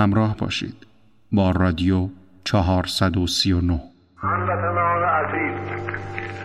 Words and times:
همراه 0.00 0.36
باشید. 0.36 0.86
با 1.32 1.50
رادیو 1.50 2.08
439 2.44 3.80
هموطنان 4.22 5.04
عزیز 5.04 5.54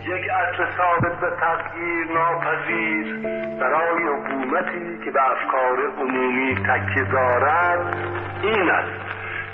یک 0.02 0.26
اصل 0.32 0.66
ثابت 0.78 1.20
به 1.20 1.28
تغییر 1.42 2.06
ناپذیر 2.14 3.28
برای 3.60 4.04
حکومتی 4.04 5.06
که 5.06 5.12
به 5.12 5.20
افکار 5.32 5.78
عمومی 5.98 6.56
تکیه 6.56 7.04
دارد 7.12 7.98
این 8.44 8.70
است 8.70 9.06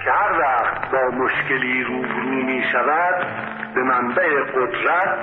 که 0.04 0.12
هر 0.12 0.40
وقت 0.40 0.92
با 0.92 1.18
مشکلی 1.18 1.84
روبرو 1.84 2.46
می 2.46 2.64
شود 2.72 3.28
به 3.76 3.84
منبع 3.84 4.44
قدرت 4.44 5.18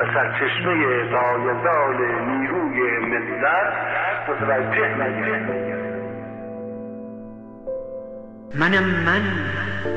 و 0.00 0.04
سرچشمه 0.14 0.74
لایزال 1.02 1.96
نیروی 2.28 2.98
ملت 2.98 3.72
متوجه 4.28 4.94
نگیرد 4.94 5.63
منم 8.54 8.84
من 8.84 9.22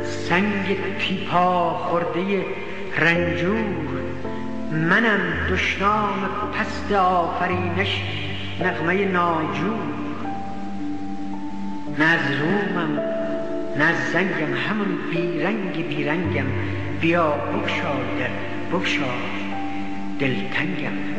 سنگ 0.04 0.78
تیپا 1.00 1.70
خورده 1.74 2.46
رنجور. 2.98 4.02
منم 4.72 5.20
دشنام 5.52 6.30
پست 6.54 6.92
آفرینش 6.92 8.02
نغمه 8.62 9.06
ناجور. 9.06 9.80
نه 12.00 12.06
از 12.06 12.32
رومم 12.42 13.00
نه 13.78 13.84
از 13.84 14.12
زنگم 14.14 14.54
همون 14.70 14.98
بیرنگ 15.12 15.88
بیرنگم. 15.88 16.46
بیا 17.02 17.32
بگشا 17.32 17.94
در 18.20 18.30
بگشا 18.78 19.14
دلتنگم. 20.20 21.17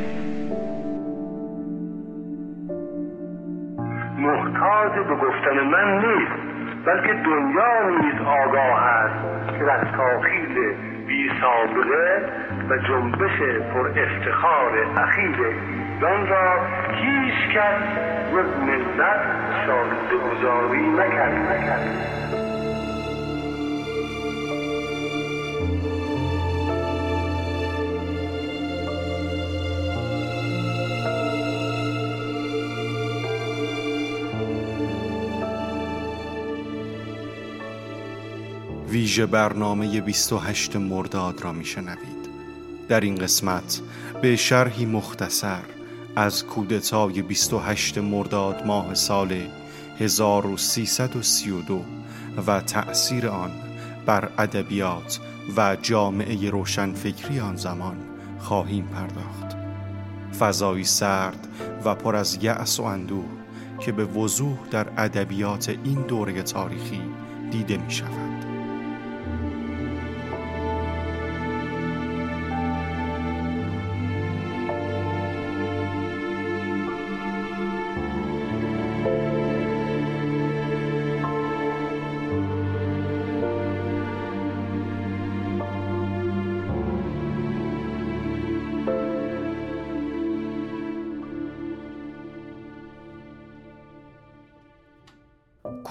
سابقه 11.40 12.22
و 12.70 12.76
جنبش 12.76 13.38
پر 13.72 13.88
افتخار 13.88 14.72
اخیر 14.96 15.36
ایران 16.00 16.26
را 16.26 16.66
هیچ 16.92 17.56
کس 17.56 17.82
جز 18.32 18.60
ملت 18.60 19.20
شاهد 19.66 20.12
گذاری 20.12 20.88
نکرد. 20.88 22.37
ویژه 39.18 39.26
برنامه 39.26 40.00
28 40.00 40.76
مرداد 40.76 41.42
را 41.42 41.52
میشنوید 41.52 42.28
در 42.88 43.00
این 43.00 43.14
قسمت 43.14 43.80
به 44.22 44.36
شرحی 44.36 44.86
مختصر 44.86 45.62
از 46.16 46.44
کودتای 46.44 47.22
28 47.22 47.98
مرداد 47.98 48.66
ماه 48.66 48.94
سال 48.94 49.36
1332 49.98 51.84
و 52.46 52.60
تأثیر 52.60 53.28
آن 53.28 53.50
بر 54.06 54.28
ادبیات 54.38 55.20
و 55.56 55.76
جامعه 55.82 56.50
روشنفکری 56.50 57.40
آن 57.40 57.56
زمان 57.56 57.96
خواهیم 58.38 58.84
پرداخت 58.84 59.56
فضایی 60.38 60.84
سرد 60.84 61.48
و 61.84 61.94
پر 61.94 62.16
از 62.16 62.38
یأس 62.42 62.80
و 62.80 62.82
اندوه 62.82 63.28
که 63.80 63.92
به 63.92 64.04
وضوح 64.04 64.58
در 64.70 64.86
ادبیات 64.96 65.68
این 65.84 66.02
دوره 66.02 66.42
تاریخی 66.42 67.00
دیده 67.50 67.76
می 67.76 67.90
شود. 67.90 68.27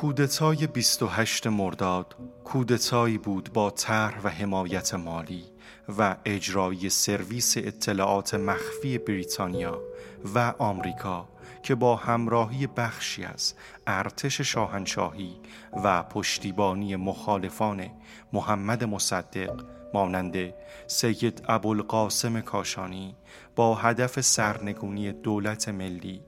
کودتای 0.08 0.68
28 0.68 1.48
مرداد 1.48 2.16
کودتایی 2.44 3.18
بود 3.18 3.54
با 3.54 3.70
طرح 3.70 4.22
و 4.24 4.30
حمایت 4.30 4.94
مالی 4.94 5.44
و 5.98 6.16
اجرایی 6.26 6.90
سرویس 6.90 7.58
اطلاعات 7.58 8.34
مخفی 8.36 8.98
بریتانیا 8.98 9.82
و 10.36 10.54
آمریکا 10.60 11.28
که 11.64 11.76
با 11.76 11.96
همراهی 11.96 12.68
بخشی 12.68 13.24
از 13.24 13.54
ارتش 13.88 14.42
شاهنشاهی 14.42 15.36
و 15.84 16.04
پشتیبانی 16.04 16.96
مخالفان 16.96 17.90
محمد 18.34 18.84
مصدق 18.84 19.64
مانند 19.94 20.54
سید 20.88 21.44
ابوالقاسم 21.48 22.42
کاشانی 22.42 23.16
با 23.56 23.76
هدف 23.76 24.22
سرنگونی 24.22 25.12
دولت 25.12 25.70
ملی 25.70 26.22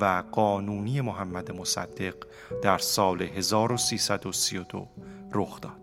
و 0.00 0.22
قانونی 0.32 1.00
محمد 1.00 1.52
مصدق 1.52 2.14
در 2.62 2.78
سال 2.78 3.22
1332 3.22 4.88
رخ 5.32 5.60
داد. 5.60 5.80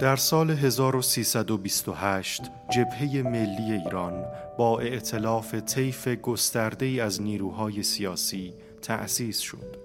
در 0.00 0.16
سال 0.16 0.50
1328 0.50 2.42
جبهه 2.70 3.22
ملی 3.22 3.72
ایران 3.72 4.24
با 4.58 4.80
ائتلاف 4.80 5.54
طیف 5.54 6.08
گسترده 6.08 6.86
ای 6.86 7.00
از 7.00 7.22
نیروهای 7.22 7.82
سیاسی 7.82 8.54
تأسیس 8.82 9.38
شد. 9.38 9.76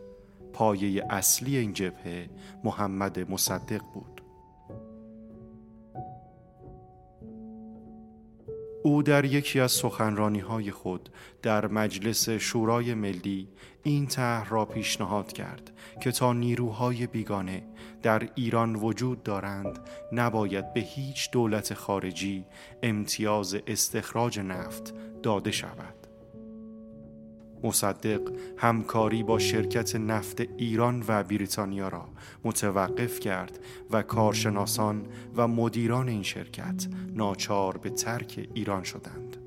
پایه 0.53 1.05
اصلی 1.09 1.57
این 1.57 1.73
جبهه 1.73 2.29
محمد 2.63 3.31
مصدق 3.31 3.81
بود. 3.93 4.14
او 8.85 9.03
در 9.03 9.25
یکی 9.25 9.59
از 9.59 9.71
سخنرانی 9.71 10.39
های 10.39 10.71
خود 10.71 11.09
در 11.41 11.67
مجلس 11.67 12.29
شورای 12.29 12.93
ملی 12.93 13.47
این 13.83 14.07
طرح 14.07 14.49
را 14.49 14.65
پیشنهاد 14.65 15.33
کرد 15.33 15.71
که 16.01 16.11
تا 16.11 16.33
نیروهای 16.33 17.07
بیگانه 17.07 17.63
در 18.01 18.29
ایران 18.35 18.75
وجود 18.75 19.23
دارند 19.23 19.79
نباید 20.11 20.73
به 20.73 20.79
هیچ 20.79 21.31
دولت 21.31 21.73
خارجی 21.73 22.45
امتیاز 22.83 23.57
استخراج 23.67 24.39
نفت 24.39 24.93
داده 25.23 25.51
شود. 25.51 26.04
مصدق 27.65 28.21
همکاری 28.57 29.23
با 29.23 29.39
شرکت 29.39 29.95
نفت 29.95 30.41
ایران 30.57 31.03
و 31.07 31.23
بریتانیا 31.23 31.87
را 31.87 32.05
متوقف 32.43 33.19
کرد 33.19 33.59
و 33.91 34.01
کارشناسان 34.01 35.05
و 35.35 35.47
مدیران 35.47 36.09
این 36.09 36.23
شرکت 36.23 36.87
ناچار 37.13 37.77
به 37.77 37.89
ترک 37.89 38.49
ایران 38.53 38.83
شدند. 38.83 39.37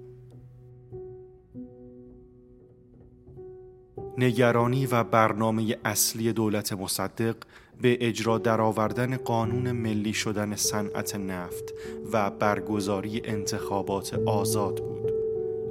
نگرانی 4.18 4.86
و 4.86 5.04
برنامه 5.04 5.76
اصلی 5.84 6.32
دولت 6.32 6.72
مصدق 6.72 7.36
به 7.82 8.08
اجرا 8.08 8.38
درآوردن 8.38 9.16
قانون 9.16 9.72
ملی 9.72 10.12
شدن 10.12 10.56
صنعت 10.56 11.16
نفت 11.16 11.64
و 12.12 12.30
برگزاری 12.30 13.22
انتخابات 13.24 14.14
آزاد 14.14 14.78
بود. 14.78 14.97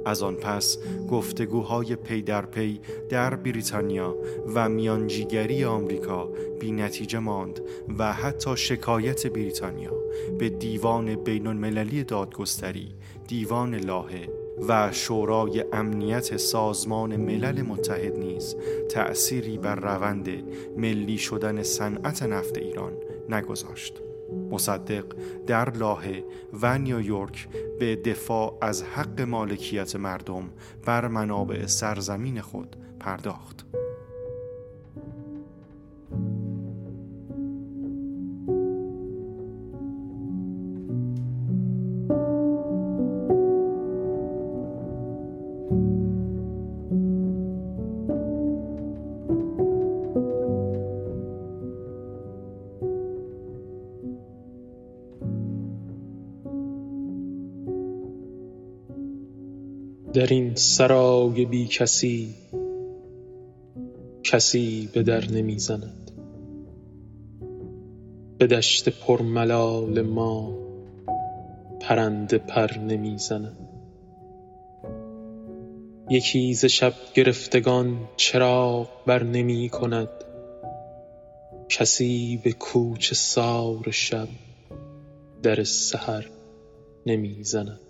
از 0.04 0.22
آن 0.22 0.34
پس 0.34 0.78
گفتگوهای 1.10 1.96
پی 1.96 2.22
در 2.22 2.46
پی 2.46 2.80
در 3.08 3.34
بریتانیا 3.34 4.16
و 4.54 4.68
میانجیگری 4.68 5.64
آمریکا 5.64 6.28
بی 6.60 6.72
نتیجه 6.72 7.18
ماند 7.18 7.60
و 7.98 8.12
حتی 8.12 8.56
شکایت 8.56 9.26
بریتانیا 9.26 9.92
به 10.38 10.48
دیوان 10.48 11.14
بین 11.14 11.46
المللی 11.46 12.04
دادگستری 12.04 12.94
دیوان 13.28 13.74
لاهه 13.74 14.28
و 14.68 14.92
شورای 14.92 15.64
امنیت 15.72 16.36
سازمان 16.36 17.16
ملل 17.16 17.62
متحد 17.62 18.18
نیز 18.18 18.56
تأثیری 18.90 19.58
بر 19.58 19.74
روند 19.74 20.28
ملی 20.76 21.18
شدن 21.18 21.62
صنعت 21.62 22.22
نفت 22.22 22.58
ایران 22.58 22.92
نگذاشت. 23.28 24.07
مصدق 24.50 25.04
در 25.46 25.70
لاهه 25.70 26.24
و 26.62 26.78
نیویورک 26.78 27.48
به 27.78 27.96
دفاع 27.96 28.58
از 28.60 28.82
حق 28.82 29.20
مالکیت 29.20 29.96
مردم 29.96 30.50
بر 30.86 31.08
منابع 31.08 31.66
سرزمین 31.66 32.40
خود 32.40 32.76
پرداخت. 33.00 33.66
در 60.18 60.26
این 60.26 60.54
سرای 60.54 61.44
بی 61.44 61.66
کسی 61.66 62.34
کسی 64.22 64.88
به 64.92 65.02
در 65.02 65.30
نمی 65.30 65.58
زند 65.58 66.10
به 68.38 68.46
دشت 68.46 68.88
پرملال 68.88 70.02
ما 70.02 70.58
پرنده 71.80 72.38
پر 72.38 72.78
نمی 72.78 73.18
زند 73.18 73.56
یکی 76.10 76.54
ز 76.54 76.64
شب 76.64 76.94
گرفتگان 77.14 78.08
چراغ 78.16 78.88
بر 79.06 79.22
نمی 79.22 79.68
کند. 79.68 80.08
کسی 81.68 82.40
به 82.44 82.52
کوچه 82.52 83.14
سار 83.14 83.90
شب 83.90 84.28
در 85.42 85.64
سحر 85.64 86.26
نمی 87.06 87.44
زند 87.44 87.87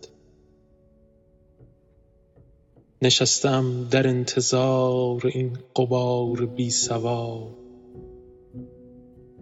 نشستم 3.03 3.89
در 3.91 4.09
انتظار 4.09 5.27
این 5.27 5.59
غبار 5.77 6.47
بی 6.47 6.71
سوار 6.71 7.49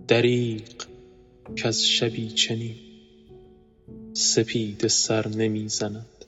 دریغ 0.08 0.86
کز 1.56 1.80
شبی 1.80 2.28
چنین 2.28 2.74
سپیده 4.12 4.88
سر 4.88 5.28
نمی 5.28 5.68
زند. 5.68 6.24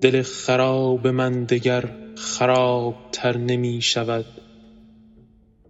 دل 0.00 0.22
خراب 0.22 1.06
من 1.06 1.44
دگر 1.44 1.94
خراب 2.16 2.94
تر 3.12 3.36
نمی 3.36 3.82
شود 3.82 4.26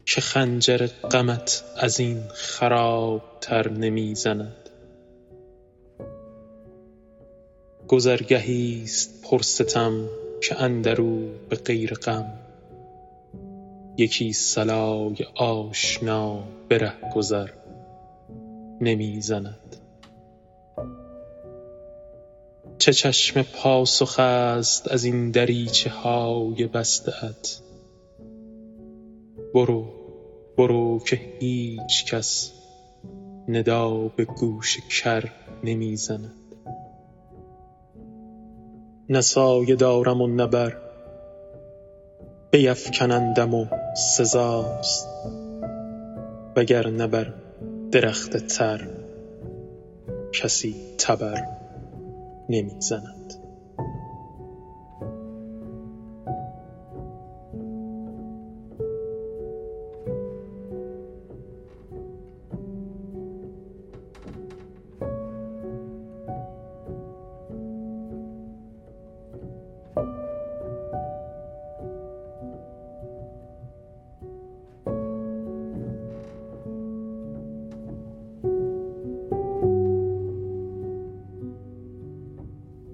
که 0.07 0.21
خنجر 0.21 0.87
غمت 0.87 1.65
از 1.77 2.01
این 2.01 2.23
خراب 2.35 3.23
تر 3.41 3.71
نمی 3.71 4.15
زند. 4.15 4.68
گذرگهی 7.89 8.83
است 8.85 9.23
پرستم 9.23 10.09
که 10.43 10.63
اندرو 10.63 11.29
به 11.49 11.57
غیر 11.57 11.95
غم. 11.95 12.33
یکی 13.97 14.33
صلای 14.33 15.17
آشنا 15.35 16.45
به 16.69 16.79
رهگذر 16.79 17.51
نمی 18.81 19.21
زند 19.21 19.77
چه 22.79 22.93
چشم 22.93 23.43
پاسخ 23.43 24.21
است 24.21 24.89
از 24.89 25.05
این 25.05 25.31
دریچه 25.31 25.91
های 25.91 26.67
بسته 26.67 27.25
ات 27.25 27.61
برو 29.55 29.87
برو 30.57 30.99
که 31.07 31.21
هیچ 31.41 32.05
کس 32.15 32.53
ندا 33.49 34.09
به 34.09 34.25
گوش 34.25 34.79
کر 35.03 35.33
نمی 35.65 35.97
زند 35.97 36.38
نه 39.11 39.21
سایه 39.21 39.77
دارم 39.77 40.23
و 40.23 40.27
نه 40.27 40.47
بر 40.47 40.77
بیفکنندم 42.51 43.55
و 43.55 43.67
سزاست. 44.17 45.09
وگر 46.57 46.91
بر 47.07 47.33
درخت 47.93 48.37
تر 48.37 48.89
کسی 50.33 50.75
تبر 50.99 51.47
نمی‌زند. 52.49 53.18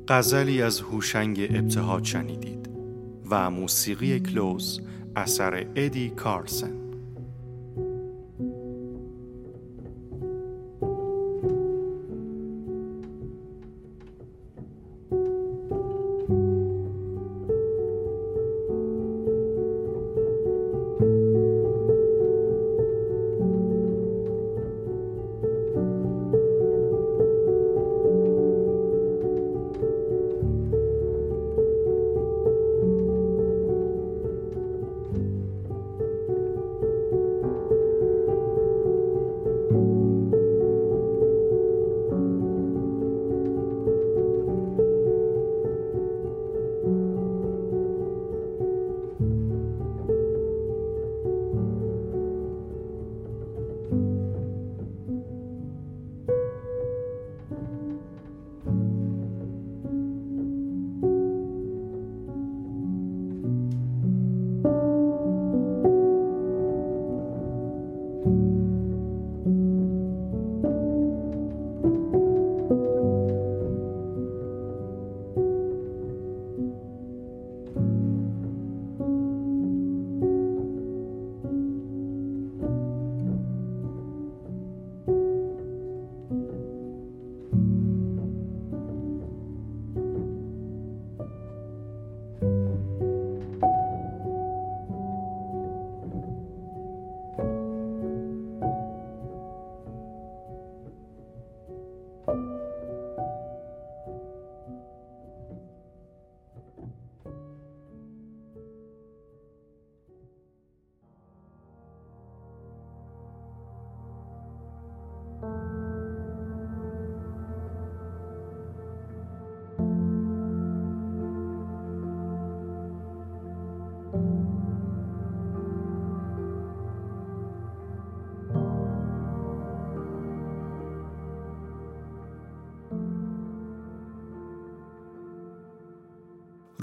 غزلی 0.09 0.63
از 0.63 0.81
هوشنگ 0.81 1.47
ابتهاج 1.51 2.05
شنیدید 2.07 2.71
و 3.31 3.51
موسیقی 3.51 4.21
کلوز 4.21 4.81
اثر 5.17 5.67
ادی 5.77 6.11
کارسن. 6.11 6.84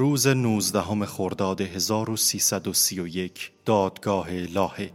روز 0.01 0.27
نوزدهم 0.27 1.05
خرداد 1.05 1.61
1331 1.61 3.51
دادگاه 3.65 4.31
لاهه. 4.31 4.91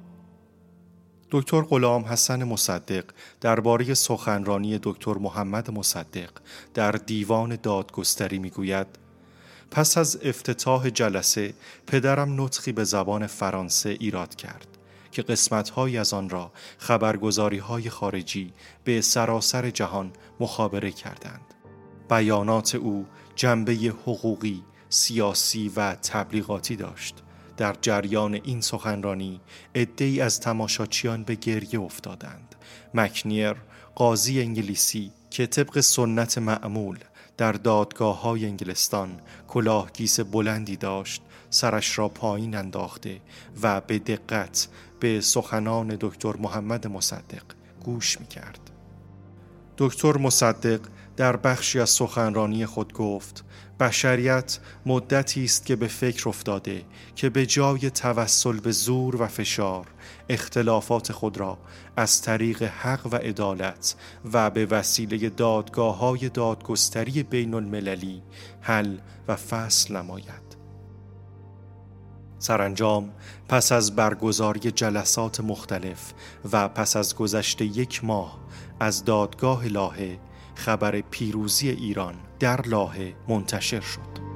دکتر 1.30 1.62
غلام 1.62 2.04
حسن 2.04 2.44
مصدق 2.44 3.04
درباره 3.40 3.94
سخنرانی 3.94 4.78
دکتر 4.82 5.14
محمد 5.14 5.70
مصدق 5.70 6.30
در 6.74 6.92
دیوان 6.92 7.58
دادگستری 7.62 8.38
می‌گوید 8.38 8.86
پس 9.70 9.98
از 9.98 10.18
افتتاح 10.22 10.90
جلسه 10.90 11.54
پدرم 11.86 12.42
نطخی 12.42 12.72
به 12.72 12.84
زبان 12.84 13.26
فرانسه 13.26 13.90
ایراد 13.90 14.34
کرد 14.34 14.68
که 15.10 15.22
قسمتهایی 15.22 15.98
از 15.98 16.14
آن 16.14 16.30
را 16.30 16.52
خبرگزاری 16.78 17.58
های 17.58 17.90
خارجی 17.90 18.52
به 18.84 19.00
سراسر 19.00 19.70
جهان 19.70 20.12
مخابره 20.40 20.92
کردند. 20.92 21.54
بیانات 22.10 22.74
او 22.74 23.06
جنبه 23.36 23.72
حقوقی، 23.74 24.62
سیاسی 24.88 25.72
و 25.76 25.94
تبلیغاتی 25.94 26.76
داشت 26.76 27.22
در 27.56 27.76
جریان 27.82 28.34
این 28.34 28.60
سخنرانی 28.60 29.40
عدهای 29.74 30.20
از 30.20 30.40
تماشاچیان 30.40 31.22
به 31.22 31.34
گریه 31.34 31.80
افتادند 31.80 32.54
مکنیر 32.94 33.54
قاضی 33.94 34.40
انگلیسی 34.40 35.12
که 35.30 35.46
طبق 35.46 35.80
سنت 35.80 36.38
معمول 36.38 36.98
در 37.36 37.52
دادگاه 37.52 38.20
های 38.20 38.46
انگلستان 38.46 39.20
کلاهگیس 39.48 40.20
بلندی 40.20 40.76
داشت 40.76 41.22
سرش 41.50 41.98
را 41.98 42.08
پایین 42.08 42.56
انداخته 42.56 43.20
و 43.62 43.80
به 43.80 43.98
دقت 43.98 44.68
به 45.00 45.20
سخنان 45.20 45.96
دکتر 46.00 46.36
محمد 46.36 46.86
مصدق 46.86 47.42
گوش 47.84 48.20
می 48.20 48.26
کرد. 48.26 48.70
دکتر 49.78 50.16
مصدق 50.16 50.80
در 51.16 51.36
بخشی 51.36 51.80
از 51.80 51.90
سخنرانی 51.90 52.66
خود 52.66 52.92
گفت 52.92 53.44
بشریت 53.80 54.58
مدتی 54.86 55.44
است 55.44 55.66
که 55.66 55.76
به 55.76 55.86
فکر 55.86 56.28
افتاده 56.28 56.82
که 57.16 57.30
به 57.30 57.46
جای 57.46 57.90
توسل 57.90 58.60
به 58.60 58.72
زور 58.72 59.22
و 59.22 59.26
فشار 59.26 59.86
اختلافات 60.28 61.12
خود 61.12 61.38
را 61.38 61.58
از 61.96 62.22
طریق 62.22 62.62
حق 62.62 63.06
و 63.06 63.16
عدالت 63.16 63.94
و 64.32 64.50
به 64.50 64.66
وسیله 64.66 65.28
دادگاه 65.28 65.98
های 65.98 66.28
دادگستری 66.28 67.22
بین 67.22 67.54
المللی 67.54 68.22
حل 68.60 68.98
و 69.28 69.36
فصل 69.36 69.96
نماید. 69.96 70.46
سرانجام 72.38 73.10
پس 73.48 73.72
از 73.72 73.96
برگزاری 73.96 74.70
جلسات 74.70 75.40
مختلف 75.40 76.12
و 76.52 76.68
پس 76.68 76.96
از 76.96 77.16
گذشت 77.16 77.60
یک 77.62 78.04
ماه 78.04 78.38
از 78.80 79.04
دادگاه 79.04 79.66
لاهه 79.66 80.18
خبر 80.56 81.00
پیروزی 81.00 81.68
ایران 81.70 82.14
در 82.40 82.60
لاهه 82.66 83.14
منتشر 83.28 83.80
شد. 83.80 84.26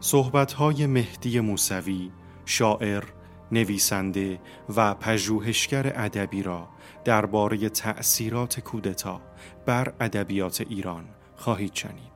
صحبتهای 0.00 0.86
مهدی 0.86 1.40
موسوی 1.40 2.10
شاعر 2.44 3.04
نویسنده 3.52 4.40
و 4.76 4.94
پژوهشگر 4.94 5.92
ادبی 5.96 6.42
را 6.42 6.68
درباره 7.04 7.68
تأثیرات 7.68 8.60
کودتا 8.60 9.20
بر 9.66 9.92
ادبیات 10.00 10.60
ایران 10.68 11.04
خواهید 11.36 11.74
شنید. 11.74 12.10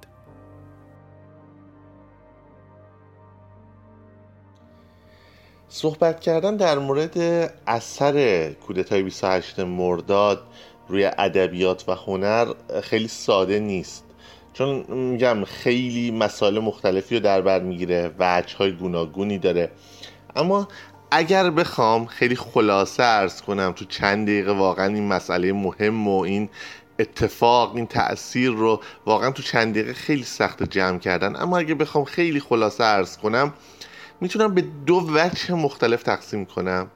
صحبت 5.68 6.20
کردن 6.20 6.56
در 6.56 6.78
مورد 6.78 7.18
اثر 7.66 8.48
کودتای 8.52 9.02
28 9.02 9.60
مرداد 9.60 10.42
روی 10.88 11.10
ادبیات 11.18 11.88
و 11.88 11.94
هنر 11.94 12.52
خیلی 12.82 13.08
ساده 13.08 13.58
نیست 13.58 14.04
چون 14.52 14.84
میگم 14.88 15.44
خیلی 15.44 16.10
مسائل 16.10 16.58
مختلفی 16.58 17.14
رو 17.14 17.20
در 17.20 17.40
بر 17.40 17.60
می‌گیره 17.60 18.14
وجه 18.18 18.56
های 18.56 18.72
گوناگونی 18.72 19.38
داره 19.38 19.70
اما 20.36 20.68
اگر 21.16 21.50
بخوام 21.50 22.06
خیلی 22.06 22.36
خلاصه 22.36 23.02
ارز 23.02 23.42
کنم 23.42 23.72
تو 23.72 23.84
چند 23.84 24.26
دقیقه 24.26 24.52
واقعا 24.52 24.86
این 24.86 25.08
مسئله 25.08 25.52
مهم 25.52 26.08
و 26.08 26.20
این 26.20 26.48
اتفاق 26.98 27.76
این 27.76 27.86
تاثیر 27.86 28.50
رو 28.50 28.80
واقعا 29.06 29.30
تو 29.30 29.42
چند 29.42 29.74
دقیقه 29.74 29.92
خیلی 29.92 30.22
سخت 30.22 30.62
جمع 30.62 30.98
کردن. 30.98 31.36
اما 31.36 31.58
اگه 31.58 31.74
بخوام 31.74 32.04
خیلی 32.04 32.40
خلاصه 32.40 32.84
ارز 32.84 33.16
کنم 33.16 33.52
می‌تونم 34.20 34.54
به 34.54 34.64
دو 34.86 35.06
وجه 35.14 35.54
مختلف 35.54 36.02
تقسیم 36.02 36.44
کنم. 36.44 36.90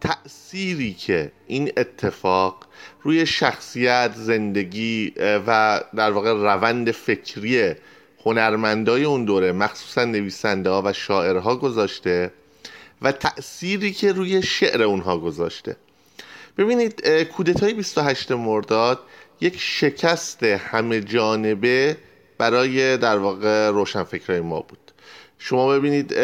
تأثیری 0.00 0.94
که 0.94 1.32
این 1.46 1.72
اتفاق 1.76 2.66
روی 3.02 3.26
شخصیت 3.26 4.12
زندگی 4.14 5.12
و 5.46 5.80
در 5.96 6.10
واقع 6.10 6.32
روند 6.32 6.90
فکری 6.90 7.74
هنرمندای 8.24 9.04
اون 9.04 9.24
دوره 9.24 9.52
مخصوصا 9.52 10.04
نویسنده 10.04 10.70
ها 10.70 10.82
و 10.84 10.92
شاعرها 10.92 11.56
گذاشته. 11.56 12.32
و 13.02 13.12
تأثیری 13.12 13.92
که 13.92 14.12
روی 14.12 14.42
شعر 14.42 14.82
اونها 14.82 15.18
گذاشته. 15.18 15.76
ببینید 16.58 17.08
کودتای 17.08 17.74
28 17.74 18.32
مرداد 18.32 18.98
یک 19.40 19.56
شکست 19.58 20.42
همه 20.42 21.00
جانبه 21.00 21.96
برای 22.38 22.96
در 22.96 23.18
واقع 23.18 23.70
روشنفکرای 23.70 24.40
ما 24.40 24.60
بود. 24.60 24.92
شما 25.38 25.68
ببینید 25.68 26.14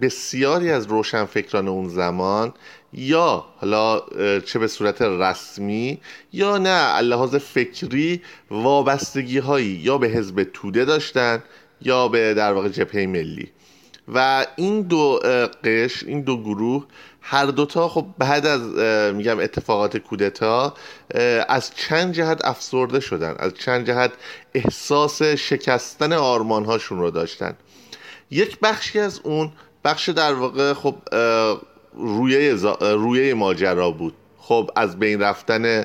بسیاری 0.00 0.70
از 0.70 0.86
روشنفکران 0.86 1.68
اون 1.68 1.88
زمان 1.88 2.54
یا 2.92 3.44
حالا 3.56 4.02
چه 4.40 4.58
به 4.58 4.66
صورت 4.66 5.02
رسمی 5.02 6.00
یا 6.32 6.58
نه 6.58 7.00
لحاظ 7.00 7.34
فکری 7.34 8.22
وابستگی 8.50 9.38
هایی 9.38 9.66
یا 9.66 9.98
به 9.98 10.08
حزب 10.08 10.42
توده 10.42 10.84
داشتن 10.84 11.42
یا 11.80 12.08
به 12.08 12.34
در 12.34 12.52
واقع 12.52 12.68
جبهه 12.68 13.06
ملی. 13.06 13.50
و 14.08 14.46
این 14.56 14.82
دو 14.82 15.20
قش 15.64 16.02
این 16.02 16.20
دو 16.20 16.42
گروه 16.42 16.86
هر 17.20 17.46
دوتا 17.46 17.88
خب 17.88 18.06
بعد 18.18 18.46
از 18.46 18.62
میگم 19.14 19.38
اتفاقات 19.38 19.96
کودتا 19.96 20.74
از 21.48 21.70
چند 21.74 22.14
جهت 22.14 22.44
افسرده 22.44 23.00
شدن 23.00 23.34
از 23.38 23.54
چند 23.54 23.86
جهت 23.86 24.12
احساس 24.54 25.22
شکستن 25.22 26.12
آرمان 26.12 26.64
هاشون 26.64 26.98
رو 26.98 27.10
داشتن. 27.10 27.54
یک 28.30 28.60
بخشی 28.60 28.98
از 28.98 29.20
اون 29.22 29.52
بخش 29.84 30.08
در 30.08 30.34
واقع 30.34 30.72
خب 30.72 30.96
رویه, 31.94 32.54
رویه 32.80 33.34
ماجرا 33.34 33.90
بود. 33.90 34.14
خب 34.38 34.70
از 34.76 34.98
بین 34.98 35.22
رفتن 35.22 35.84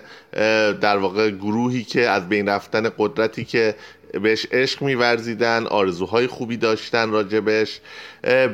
در 0.82 0.98
واقع 0.98 1.30
گروهی 1.30 1.84
که 1.84 2.10
از 2.10 2.30
بین 2.30 2.50
رفتن 2.50 2.90
قدرتی 2.98 3.46
که 3.46 3.76
بهش 4.14 4.48
عشق 4.52 4.82
میورزیدن 4.82 5.68
آرزوهای 5.68 6.28
خوبی 6.28 6.58
داشتن 6.58 7.12
راجبش. 7.12 7.80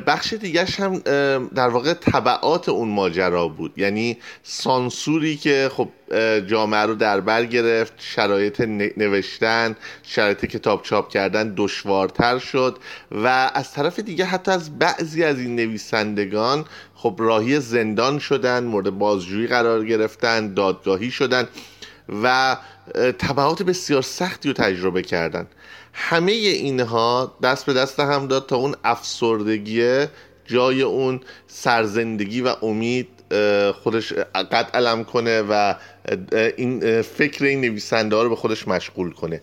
بخش 0.06 0.32
دیگرش 0.32 0.80
هم 0.80 0.98
در 1.54 1.68
واقع 1.68 1.94
طبعات 1.94 2.68
اون 2.68 2.88
ماجرا 2.88 3.48
بود. 3.48 3.72
یعنی 3.76 4.18
سانسوری 4.42 5.36
که 5.36 5.70
خب 5.72 5.88
جامعه 6.46 6.80
رو 6.80 6.94
در 6.94 7.20
بر 7.20 7.44
گرفت 7.44 7.92
شرایط 7.98 8.60
نوشتن 8.96 9.76
شرایط 10.02 10.44
کتاب 10.44 10.82
چاپ 10.82 11.08
کردن 11.08 11.54
دشوارتر 11.56 12.38
شد 12.38 12.78
و 13.10 13.50
از 13.54 13.72
طرف 13.72 13.98
دیگه 13.98 14.24
حتی 14.24 14.50
از 14.50 14.78
بعضی 14.78 15.24
از 15.24 15.38
این 15.38 15.56
نویسندگان 15.56 16.64
خب 16.94 17.16
راهی 17.18 17.60
زندان 17.60 18.18
شدن 18.18 18.64
مورد 18.64 18.90
بازجویی 18.90 19.46
قرار 19.46 19.84
گرفتن 19.84 20.54
دادگاهی 20.54 21.10
شدن. 21.10 21.48
و 22.08 22.56
طبعات 23.18 23.62
بسیار 23.62 24.02
سختی 24.02 24.48
رو 24.48 24.54
تجربه 24.54 25.02
کردن. 25.02 25.46
همه 25.92 26.32
اینها 26.32 27.34
دست 27.42 27.66
به 27.66 27.72
دست 27.72 28.00
هم 28.00 28.26
داد 28.26 28.46
تا 28.46 28.56
اون 28.56 28.74
افسردگی 28.84 30.06
جای 30.46 30.82
اون 30.82 31.20
سرزندگی 31.46 32.40
و 32.40 32.54
امید 32.62 33.08
خودش 33.82 34.12
قد 34.52 34.70
علم 34.74 35.04
کنه 35.04 35.42
و 35.42 35.74
این 36.56 37.02
فکر 37.02 37.44
این 37.44 37.60
نویسنده 37.60 38.22
رو 38.22 38.28
به 38.28 38.36
خودش 38.36 38.68
مشغول 38.68 39.12
کنه. 39.12 39.40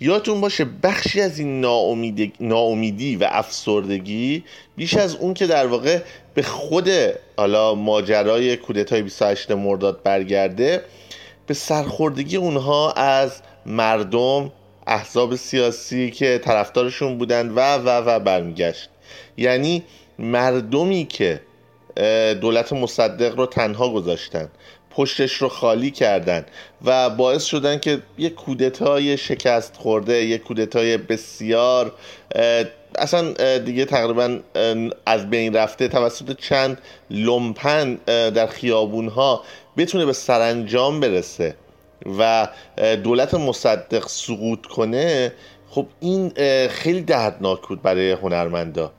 یادتون 0.00 0.40
باشه 0.40 0.66
بخشی 0.82 1.20
از 1.20 1.38
این 1.38 1.60
ناامیدی 2.40 3.16
و 3.16 3.28
افسردگی 3.30 4.44
بیش 4.76 4.94
از 4.94 5.16
اون 5.16 5.34
که 5.34 5.46
در 5.46 5.66
واقع 5.66 6.02
به 6.34 6.42
خود 6.42 6.90
حالا 7.36 7.74
ماجرای 7.74 8.56
کودتای 8.56 9.02
28 9.02 9.50
مرداد 9.50 10.02
برگرده 10.02 10.84
به 11.46 11.54
سرخوردگی 11.54 12.36
اونها 12.36 12.92
از 12.92 13.42
مردم 13.66 14.52
احزاب 14.86 15.36
سیاسی 15.36 16.10
که 16.10 16.40
طرفدارشون 16.44 17.18
بودند 17.18 17.56
و 17.56 17.60
و 17.60 17.88
و 17.88 18.18
برمیگشت. 18.18 18.88
یعنی 19.36 19.82
مردمی 20.18 21.04
که 21.04 21.40
دولت 22.40 22.72
مصدق 22.72 23.36
رو 23.36 23.46
تنها 23.46 23.88
گذاشتن 23.88 24.48
پشتش 24.90 25.32
رو 25.32 25.48
خالی 25.48 25.90
کردن 25.90 26.46
و 26.84 27.10
باعث 27.10 27.44
شدن 27.44 27.78
که 27.78 28.02
یک 28.18 28.34
کودتای 28.34 29.16
شکست 29.16 29.76
خورده 29.76 30.24
یک 30.24 30.42
کودتای 30.42 30.96
بسیار 30.96 31.92
اصلا 32.98 33.58
دیگه 33.58 33.84
تقریبا 33.84 34.38
از 35.06 35.30
بین 35.30 35.54
رفته 35.56 35.88
توسط 35.88 36.36
چند 36.36 36.78
لومپن 37.10 37.94
در 38.06 38.46
خیابون 38.46 39.08
ها 39.08 39.42
بتونه 39.76 40.06
به 40.06 40.12
سرانجام 40.12 41.00
برسه 41.00 41.54
و 42.18 42.48
دولت 43.04 43.34
مصدق 43.34 44.08
سقوط 44.08 44.66
کنه 44.66 45.32
خب 45.70 45.86
این 46.00 46.32
خیلی 46.68 47.00
دردناک 47.00 47.60
بود 47.68 47.82
برای 47.82 48.10
هنرمندا. 48.12 48.92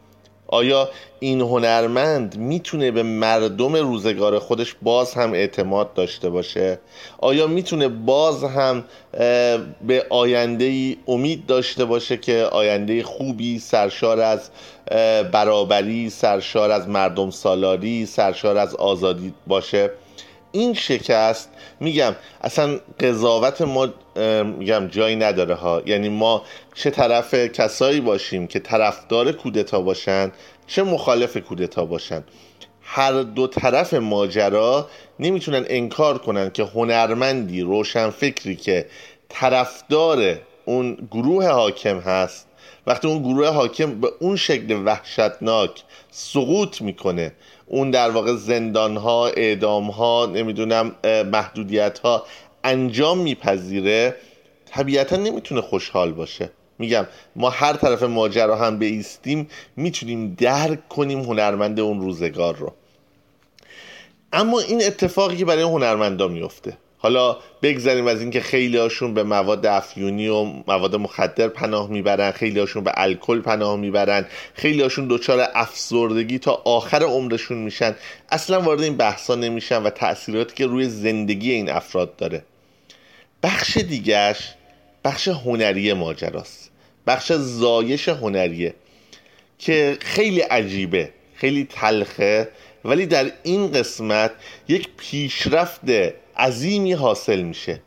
آیا 0.47 0.89
این 1.19 1.41
هنرمند 1.41 2.37
می‌تونه 2.37 2.91
به 2.91 3.03
مردم 3.03 3.75
روزگار 3.75 4.39
خودش 4.39 4.75
باز 4.81 5.13
هم 5.13 5.33
اعتماد 5.33 5.93
داشته 5.93 6.29
باشه؟ 6.29 6.79
آیا 7.17 7.47
می‌تونه 7.47 7.87
باز 7.87 8.43
هم 8.43 8.83
به 9.87 10.05
آینده 10.09 10.65
ای 10.65 10.97
امید 11.07 11.45
داشته 11.45 11.85
باشه 11.85 12.17
که 12.17 12.43
آینده 12.43 13.03
خوبی 13.03 13.59
سرشار 13.59 14.19
از 14.19 14.49
برابری 15.31 16.09
سرشار 16.09 16.71
از 16.71 16.87
مردم 16.89 17.29
سالاری 17.29 18.05
سرشار 18.05 18.57
از 18.57 18.75
آزادی 18.75 19.33
باشه؟ 19.47 19.91
این 20.55 20.73
شکست 20.73 21.49
میگم 21.79 22.15
اصلا 22.41 22.79
قضاوت 22.99 23.61
ما 23.61 23.87
میگم 24.43 24.87
جایی 24.87 25.15
نداره 25.15 25.55
ها. 25.55 25.81
یعنی 25.85 26.09
ما 26.09 26.43
چه 26.75 26.89
طرف 26.89 27.33
کسایی 27.33 28.01
باشیم 28.01 28.47
که 28.47 28.59
طرفدار 28.59 29.31
کودتا 29.31 29.81
باشن 29.81 30.31
چه 30.67 30.83
مخالف 30.83 31.37
کودتا 31.37 31.85
باشن. 31.85 32.23
هر 32.81 33.21
دو 33.21 33.47
طرف 33.47 33.93
ماجرا 33.93 34.89
نمی‌تونن 35.19 35.65
انکار 35.67 36.17
کنن 36.17 36.49
که 36.49 36.63
هنرمندی 36.63 37.61
روشن 37.61 38.09
فکری 38.09 38.55
که 38.55 38.85
طرفدار 39.29 40.39
اون 40.65 41.07
گروه 41.11 41.47
حاکم 41.47 41.99
هست 41.99 42.47
وقتی 42.87 43.07
اون 43.07 43.19
گروه 43.19 43.47
حاکم 43.47 44.01
به 44.01 44.11
اون 44.19 44.35
شکل 44.35 44.81
وحشتناک 44.85 45.83
سقوط 46.11 46.81
می‌کنه 46.81 47.31
اون 47.67 47.91
در 47.91 48.09
واقع 48.09 48.35
زندان 48.35 48.97
ها 48.97 49.27
اعدام 49.27 49.89
ها 49.89 50.25
نمی‌دونم 50.25 50.95
محدودیت 51.31 51.99
ها 51.99 52.25
انجام 52.63 53.17
میپذیره 53.17 54.15
طبیعتا 54.65 55.15
نمی‌تونه 55.15 55.61
خوشحال 55.61 56.11
باشه. 56.11 56.51
میگم 56.79 57.07
ما 57.35 57.49
هر 57.49 57.73
طرف 57.73 58.03
ماجرا 58.03 58.55
هم 58.55 58.79
بیستیم 58.79 59.47
می‌تونیم 59.75 60.33
درک 60.33 60.89
کنیم 60.89 61.19
هنرمند 61.19 61.79
اون 61.79 62.01
روزگار 62.01 62.55
رو. 62.55 62.73
اما 64.33 64.59
این 64.59 64.83
اتفاقی 64.83 65.37
که 65.37 65.45
برای 65.45 65.63
هنرمندا 65.63 66.27
میفته 66.27 66.77
حالا 67.05 67.37
بگذاریم 67.61 68.07
از 68.07 68.21
اینکه 68.21 68.41
خیلی 68.41 68.77
هاشون 68.77 69.13
به 69.13 69.23
مواد 69.23 69.65
افیونی 69.65 70.27
و 70.27 70.43
مواد 70.43 70.95
مخدر 70.95 71.47
پناه 71.47 71.89
می‌برن 71.89 72.31
خیلی 72.31 72.59
هاشون 72.59 72.83
به 72.83 72.91
الکل 72.95 73.41
پناه 73.41 73.77
می‌برن 73.77 74.25
خیلی 74.53 74.81
هاشون 74.81 75.07
دچار 75.09 75.47
افسردگی 75.53 76.39
تا 76.39 76.61
آخر 76.65 77.03
عمرشون 77.03 77.57
میشن. 77.57 77.95
اصلا 78.29 78.61
وارد 78.61 78.81
این 78.81 78.97
بحثا 78.97 79.35
نمیشن 79.35 79.83
و 79.83 79.89
تاثیراتی 79.89 80.55
که 80.55 80.65
روی 80.65 80.89
زندگی 80.89 81.51
این 81.51 81.69
افراد 81.69 82.15
داره. 82.15 82.43
بخش 83.43 83.77
دیگهش 83.77 84.53
بخش 85.03 85.27
هنری 85.27 85.93
ماجراست. 85.93 86.71
بخش 87.07 87.31
زایش 87.31 88.09
هنریه 88.09 88.73
که 89.59 89.97
خیلی 90.01 90.41
عجیبه 90.41 91.09
خیلی 91.35 91.67
تلخه 91.69 92.49
ولی 92.85 93.05
در 93.05 93.31
این 93.43 93.71
قسمت 93.71 94.31
یک 94.67 94.89
پیشرفت 94.97 95.79
عظیمی 96.37 96.93
حاصل 96.93 97.41
میشه. 97.41 97.81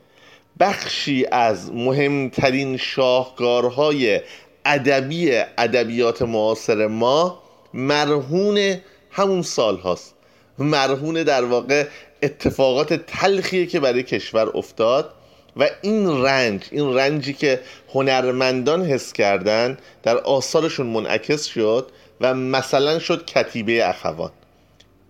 بخشی 0.60 1.26
از 1.32 1.72
مهمترین 1.72 2.76
شاهکارهای 2.76 4.20
ادبی 4.64 5.30
ادبیات 5.58 6.22
معاصر 6.22 6.86
ما 6.86 7.42
مرهون 7.74 8.76
همون 9.10 9.42
سال 9.42 9.76
هاست. 9.76 10.14
مرهون 10.58 11.22
در 11.22 11.44
واقع 11.44 11.86
اتفاقات 12.22 12.92
تلخیه 12.94 13.66
که 13.66 13.80
برای 13.80 14.02
کشور 14.02 14.50
افتاد 14.54 15.14
و 15.56 15.68
این 15.82 16.22
رنج 16.22 16.62
این 16.70 16.94
رنجی 16.94 17.32
که 17.32 17.60
هنرمندان 17.94 18.84
حس 18.84 19.12
کردن 19.12 19.78
در 20.02 20.16
آثارشون 20.16 20.86
منعکس 20.86 21.44
شد 21.44 21.90
و 22.20 22.34
مثلا 22.34 22.98
شد 22.98 23.24
کتیبه 23.24 23.88
اخوان. 23.88 24.30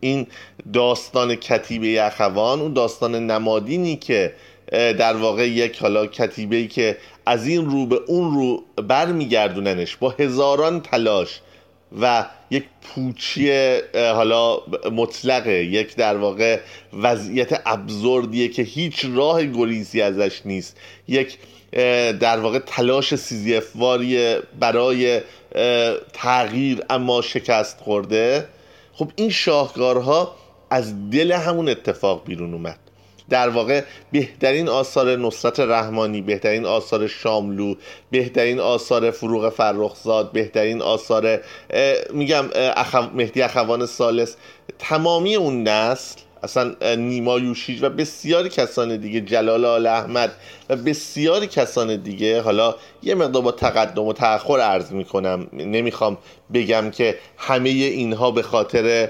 این 0.00 0.26
داستان 0.72 1.34
کتیبه 1.34 2.06
اخوان 2.06 2.60
اون 2.60 2.72
داستان 2.72 3.26
نمادینی 3.26 3.96
که 3.96 4.32
در 4.72 5.16
واقع 5.16 5.48
یک 5.48 5.78
حالا 5.78 6.06
کتیبه 6.06 6.56
ای 6.56 6.68
که 6.68 6.96
از 7.26 7.46
این 7.46 7.70
رو 7.70 7.86
به 7.86 8.00
اون 8.06 8.34
رو 8.34 8.64
برمیگردوننش 8.82 9.96
با 9.96 10.14
هزاران 10.18 10.80
تلاش 10.80 11.40
و 12.00 12.26
یک 12.50 12.64
پوچی 12.82 13.76
حالا 13.94 14.58
مطلقه 14.92 15.64
یک 15.64 15.96
در 15.96 16.16
واقع 16.16 16.60
وضعیت 17.02 17.62
ابزوردیه 17.66 18.48
که 18.48 18.62
هیچ 18.62 19.06
راه 19.14 19.44
گریزی 19.44 20.00
ازش 20.00 20.40
نیست 20.44 20.76
یک 21.08 21.38
در 22.20 22.40
واقع 22.40 22.58
تلاش 22.58 23.14
سیزیفواری 23.14 24.36
برای 24.60 25.20
تغییر 26.12 26.82
اما 26.90 27.22
شکست 27.22 27.80
خورده. 27.80 28.48
خب 28.98 29.10
این 29.16 29.30
شاهکارها 29.30 30.34
از 30.70 31.10
دل 31.10 31.32
همون 31.32 31.68
اتفاق 31.68 32.24
بیرون 32.24 32.54
اومد. 32.54 32.78
در 33.30 33.48
واقع 33.48 33.82
بهترین 34.12 34.68
آثار 34.68 35.16
نصرت 35.16 35.60
رحمانی 35.60 36.20
بهترین 36.20 36.66
آثار 36.66 37.06
شاملو 37.06 37.74
بهترین 38.10 38.60
آثار 38.60 39.10
فروغ 39.10 39.48
فرخزاد 39.48 40.32
بهترین 40.32 40.82
آثار 40.82 41.40
میگم 42.12 42.44
مهدی 43.14 43.42
اخوان 43.42 43.86
سالس 43.86 44.36
تمامی 44.78 45.34
اون 45.34 45.62
نسل 45.62 46.20
اصلا 46.42 46.74
نیما 46.94 47.38
یوشیج 47.38 47.82
و 47.82 47.90
بسیاری 47.90 48.48
کسان 48.48 48.96
دیگه 48.96 49.20
جلال 49.20 49.64
آل 49.64 49.86
احمد 49.86 50.32
و 50.68 50.76
بسیاری 50.76 51.46
کسان 51.46 51.96
دیگه. 51.96 52.42
حالا 52.42 52.74
یه 53.02 53.14
مقدار 53.14 53.42
با 53.42 53.52
تقدم 53.52 54.02
و 54.02 54.12
تأخر 54.12 54.60
عرض 54.60 54.92
می‌کنم. 54.92 55.46
نمی‌خوام 55.52 56.18
بگم 56.54 56.90
که 56.90 57.18
همه 57.36 57.68
اینها 57.68 58.30
به 58.30 58.42
خاطر 58.42 59.08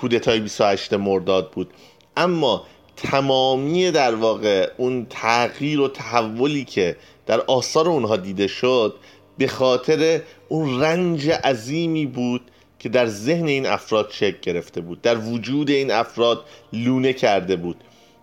کودتای 0.00 0.40
28 0.40 0.92
مرداد 0.92 1.50
بود. 1.50 1.70
اما 2.16 2.66
تمامی 2.96 3.90
در 3.90 4.14
واقع 4.14 4.70
اون 4.76 5.06
تغییر 5.10 5.80
و 5.80 5.88
تحولی 5.88 6.64
که 6.64 6.96
در 7.26 7.40
آثار 7.40 7.88
اونها 7.88 8.16
دیده 8.16 8.46
شد 8.46 8.94
به 9.38 9.46
خاطر 9.46 10.20
اون 10.48 10.80
رنج 10.80 11.30
عظیمی 11.30 12.06
بود 12.06 12.40
که 12.80 12.88
در 12.88 13.06
ذهن 13.06 13.46
این 13.46 13.66
افراد 13.66 14.10
شکل 14.10 14.38
گرفته 14.42 14.80
بود 14.80 15.02
در 15.02 15.18
وجود 15.18 15.70
این 15.70 15.90
افراد 15.90 16.44
لونه 16.72 17.12
کرده 17.12 17.56
بود. 17.56 17.76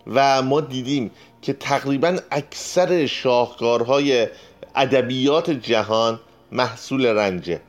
و 0.06 0.42
ما 0.42 0.60
دیدیم 0.60 1.10
که 1.42 1.52
تقریبا 1.52 2.18
اکثر 2.30 3.06
شاهکارهای 3.06 4.28
ادبیات 4.74 5.50
جهان 5.50 6.20
محصول 6.52 7.06
رنجه. 7.06 7.60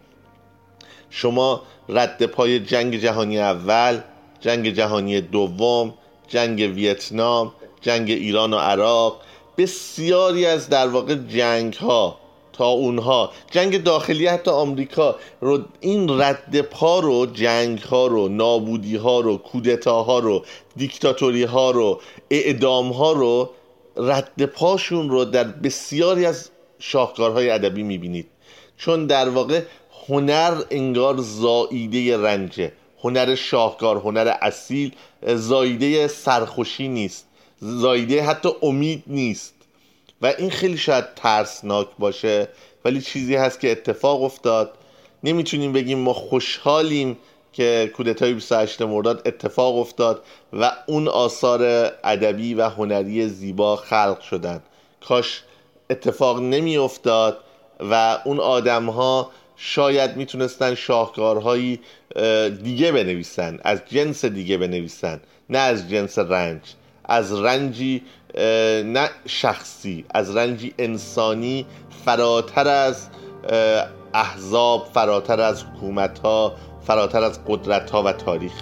شما 1.10 1.62
رد 1.90 2.26
پای 2.26 2.60
جنگ 2.60 2.96
جهانی 2.96 3.40
اول 3.40 4.02
جنگ 4.40 4.70
جهانی 4.70 5.22
دوم 5.22 5.94
جنگ 6.28 6.60
ویتنام 6.60 7.54
جنگ 7.82 8.10
ایران 8.10 8.54
و 8.54 8.58
عراق 8.58 9.22
بسیاری 9.58 10.46
از 10.46 10.70
در 10.70 10.88
واقع 10.88 11.16
جنگ 11.16 11.74
ها 11.74 12.20
تا 12.60 12.68
اونها. 12.68 13.32
جنگ 13.52 13.84
داخلی 13.84 14.28
حتی 14.28 14.52
آمریکا 14.52 15.16
رو 15.42 15.60
این 15.80 16.22
رد 16.22 16.62
پا 16.62 17.00
رو 17.00 17.26
جنگ 17.26 17.80
ها 17.80 18.08
رو 18.08 18.30
نابودی 18.30 18.96
ها 18.96 19.20
رو 19.20 19.38
کودتاها 19.38 20.20
رو 20.20 20.46
دیکتاتوری 20.76 21.44
ها 21.44 21.72
رو 21.72 22.02
اعدام 22.30 22.92
ها 22.92 23.12
رو 23.12 23.50
رد 23.98 24.46
پاشون 24.46 25.10
رو 25.10 25.26
در 25.26 25.44
بسیاری 25.44 26.26
از 26.26 26.50
شاهکارهای 26.80 27.50
ادبی 27.50 27.84
می‌بینید. 27.84 28.28
چون 28.78 29.06
در 29.06 29.30
واقع 29.30 29.62
هنر 30.08 30.62
انگار 30.72 31.18
زاییده 31.18 32.18
رنجه. 32.18 32.72
هنر 33.04 33.36
شاهکار 33.36 33.98
هنر 33.98 34.34
اصیل 34.42 34.92
زاییده 35.36 36.08
سرخوشی 36.08 36.88
نیست. 36.88 37.28
زاییده 37.60 38.24
حتی 38.24 38.50
امید 38.62 39.04
نیست. 39.08 39.59
و 40.22 40.34
این 40.38 40.50
خیلی 40.50 40.78
شاید 40.78 41.06
ترسناک 41.16 41.88
باشه 42.00 42.48
ولی 42.86 43.02
چیزی 43.02 43.36
هست 43.36 43.60
که 43.60 43.72
اتفاق 43.72 44.24
افتاد. 44.24 44.72
نمی‌تونیم 45.24 45.74
بگیم 45.74 46.00
ما 46.00 46.14
خوشحالیم 46.14 47.18
که 47.54 47.92
کودتای 47.96 48.34
28 48.34 48.82
مرداد 48.82 49.22
اتفاق 49.26 49.78
افتاد 49.78 50.24
و 50.54 50.72
اون 50.88 51.08
آثار 51.08 51.62
ادبی 52.04 52.54
و 52.54 52.70
هنری 52.70 53.28
زیبا 53.28 53.76
خلق 53.76 54.22
شدن. 54.22 54.62
کاش 55.08 55.44
اتفاق 55.90 56.40
نمی 56.40 56.78
افتاد 56.78 57.38
و 57.80 58.20
اون 58.26 58.40
آدم 58.40 58.86
ها 58.90 59.32
شاید 59.56 60.18
می‌تونستن 60.18 60.76
شاهکارهایی 60.76 61.80
دیگه 62.64 62.92
بنویسن 62.92 63.60
از 63.64 63.82
جنس 63.90 64.26
دیگه 64.26 64.58
بنویسن 64.58 65.22
نه 65.50 65.58
از 65.58 65.90
جنس 65.90 66.20
رنج. 66.20 66.62
از 67.06 67.34
رنجی 67.34 68.04
نه 68.86 69.10
شخصی 69.26 70.06
از 70.14 70.36
رنجی 70.36 70.74
انسانی 70.78 71.66
فراتر 72.06 72.68
از 72.68 73.08
احزاب 74.14 74.88
فراتر 74.94 75.42
از 75.42 75.64
حکومت 75.64 76.20
ها 76.20 76.56
فراتر 76.88 77.24
از 77.24 77.40
قدرت 77.48 77.90
ها 77.90 78.04
و 78.04 78.12
تاریخ. 78.12 78.54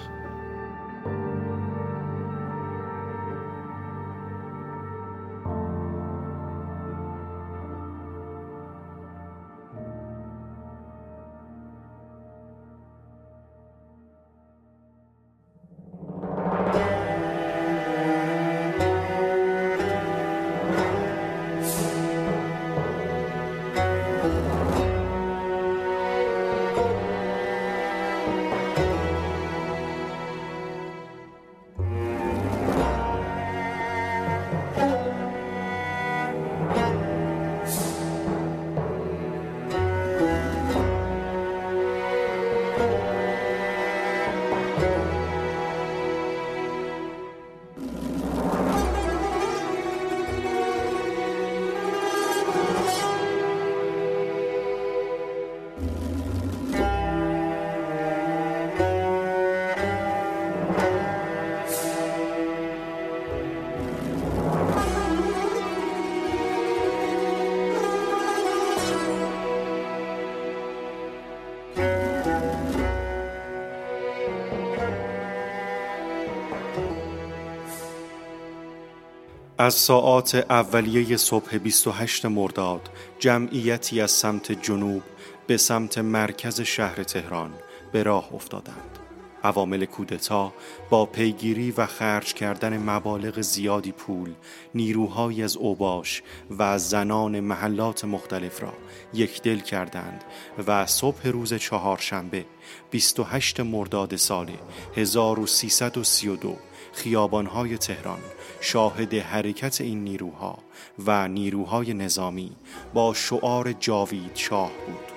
از 79.68 79.74
ساعات 79.74 80.36
اولیه 80.36 81.18
صبح 81.18 81.58
28 81.58 82.26
مرداد 82.26 82.90
جمعیتی 83.20 84.02
از 84.02 84.12
سمت 84.12 84.52
جنوب 84.52 85.04
به 85.48 85.58
سمت 85.58 85.98
مرکز 85.98 86.62
شهر 86.62 87.04
تهران 87.04 87.54
به 87.92 88.04
راه 88.04 88.34
افتادند. 88.34 89.00
عوامل 89.44 89.86
کودتا 89.86 90.54
با 90.90 91.06
پیگیری 91.06 91.72
و 91.72 91.86
خرج 91.86 92.34
کردن 92.34 92.78
مبالغ 92.78 93.42
زیادی 93.42 93.92
پول 93.92 94.34
نیروهایی 94.76 95.44
از 95.44 95.58
اوباش 95.58 96.24
و 96.60 96.80
زنان 96.80 97.40
محلات 97.40 98.06
مختلف 98.06 98.64
را 98.64 98.74
یکدل 99.14 99.60
کردند 99.60 100.24
و 100.68 100.86
صبح 100.86 101.28
روز 101.28 101.54
چهارشنبه 101.54 102.46
28 102.92 103.60
مرداد 103.60 104.16
سال 104.16 104.52
1332 104.96 106.58
خیابانهای 106.94 107.78
تهران 107.78 108.20
شاهد 108.62 109.13
حرکت 109.13 109.82
این 109.82 110.04
نیروها 110.04 110.58
و 111.06 111.28
نیروهای 111.28 111.93
نظامی 111.93 112.52
با 112.93 113.13
شعار 113.13 113.74
جاوید 113.74 114.32
شاه 114.36 114.72
بود. 114.88 115.17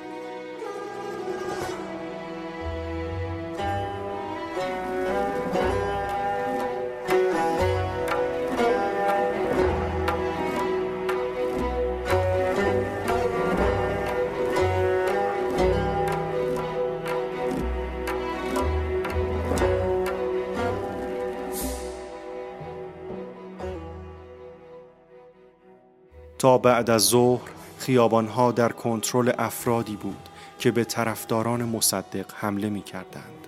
تا 26.41 26.59
بعد 26.59 26.91
از 26.91 27.03
ظهر 27.03 27.51
خیابانها 27.79 28.53
در 28.53 28.73
کنترل 28.73 29.33
افرادی 29.39 29.97
بود 29.97 30.29
که 30.59 30.71
به 30.71 30.85
طرفداران 30.85 31.65
مصدق 31.65 32.27
حمله 32.35 32.69
می 32.69 32.83
کردند. 32.83 33.47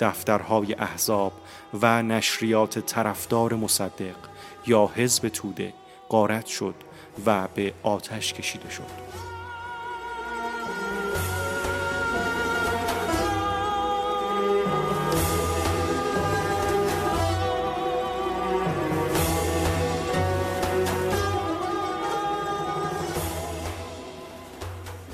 دفترهای 0.00 0.74
احزاب 0.74 1.32
و 1.82 2.02
نشریات 2.02 2.78
طرفدار 2.78 3.54
مصدق 3.54 4.16
یا 4.66 4.90
حزب 4.94 5.28
توده 5.28 5.74
قارت 6.08 6.46
شد 6.46 6.74
و 7.26 7.48
به 7.54 7.72
آتش 7.82 8.32
کشیده 8.32 8.70
شد. 8.70 9.35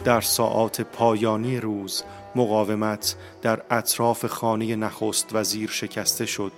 در 0.05 0.21
ساعات 0.21 0.81
پایانی 0.81 1.61
روز 1.61 2.03
مقاومت 2.35 3.17
در 3.43 3.63
اطراف 3.71 4.27
خانه 4.27 4.77
نخست 4.77 5.29
وزیر 5.33 5.71
شکسته 5.71 6.27
شد 6.27 6.53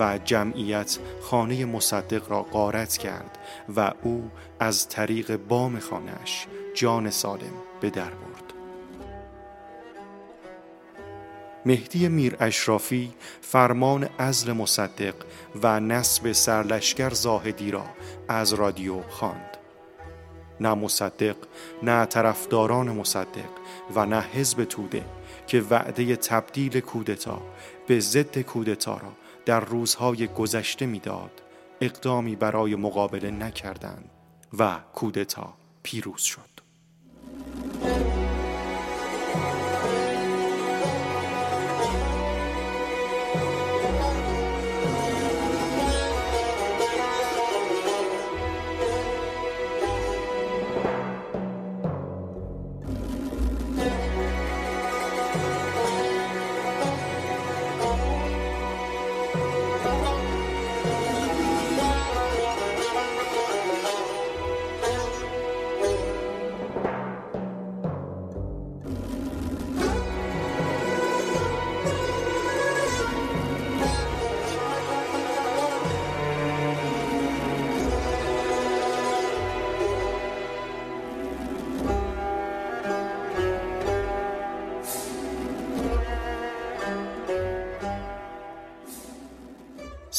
و 0.00 0.18
جمعیت 0.18 0.98
خانه 1.20 1.64
مصدق 1.64 2.30
را 2.30 2.42
غارت 2.42 2.96
کرد 2.96 3.38
و 3.76 3.92
او 4.02 4.30
از 4.60 4.88
طریق 4.88 5.36
بام 5.36 5.78
خانهش 5.78 6.46
جان 6.74 7.10
سالم 7.10 7.52
به 7.80 7.90
در 7.90 8.10
برد 8.10 8.52
مهدی 11.66 12.08
میر 12.08 12.36
اشرافی 12.40 13.14
فرمان 13.40 14.08
ازل 14.18 14.52
مصدق 14.52 15.14
و 15.62 15.80
نصب 15.80 16.32
سرلشکر 16.32 17.10
زاهدی 17.10 17.70
را 17.70 17.84
از 18.28 18.52
رادیو 18.52 19.02
خواند. 19.02 19.47
نه 20.60 20.74
مصدق 20.74 21.36
نه 21.82 22.06
طرفداران 22.06 22.90
مصدق 22.90 23.50
و 23.94 24.06
نه 24.06 24.20
حزب 24.20 24.64
توده 24.64 25.04
که 25.46 25.60
وعده 25.70 26.16
تبدیل 26.16 26.80
کودتا 26.80 27.42
به 27.86 28.00
ضد 28.00 28.38
کودتا 28.38 28.96
را 28.96 29.12
در 29.46 29.60
روزهای 29.60 30.26
گذشته 30.26 30.86
می‌داد 30.86 31.42
اقدامی 31.80 32.36
برای 32.36 32.74
مقابله 32.74 33.30
نکردند 33.30 34.10
و 34.58 34.76
کودتا 34.94 35.54
پیروز 35.82 36.20
شد. 36.20 36.58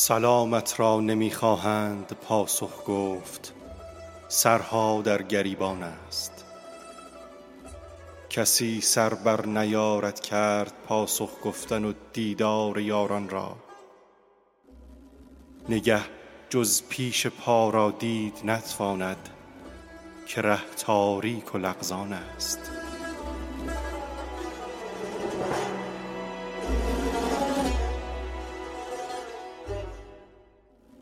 سلامت 0.10 0.80
را 0.80 1.00
نمی‌خواهند 1.00 2.17
پاسخ 2.22 2.84
گفت. 2.88 3.54
سرها 4.28 5.02
در 5.02 5.22
گریبان 5.22 5.84
است. 5.84 6.45
کسی 8.30 8.82
سر 8.82 9.13
بر 9.13 9.45
نیارد 9.45 10.19
کرد 10.19 10.74
پاسخ 10.88 11.30
گفتن 11.43 11.86
و 11.86 11.93
دیدار 12.13 12.80
یاران 12.80 13.30
را. 13.30 13.56
نگه 15.69 16.02
جز 16.50 16.84
پیش 16.89 17.28
پا 17.28 17.69
را 17.69 17.91
دید 17.91 18.41
نتواند 18.43 19.30
که 20.28 20.41
ره 20.41 20.62
تاریک 20.78 21.56
و 21.56 21.58
لغزان 21.58 22.13
است. 22.13 22.79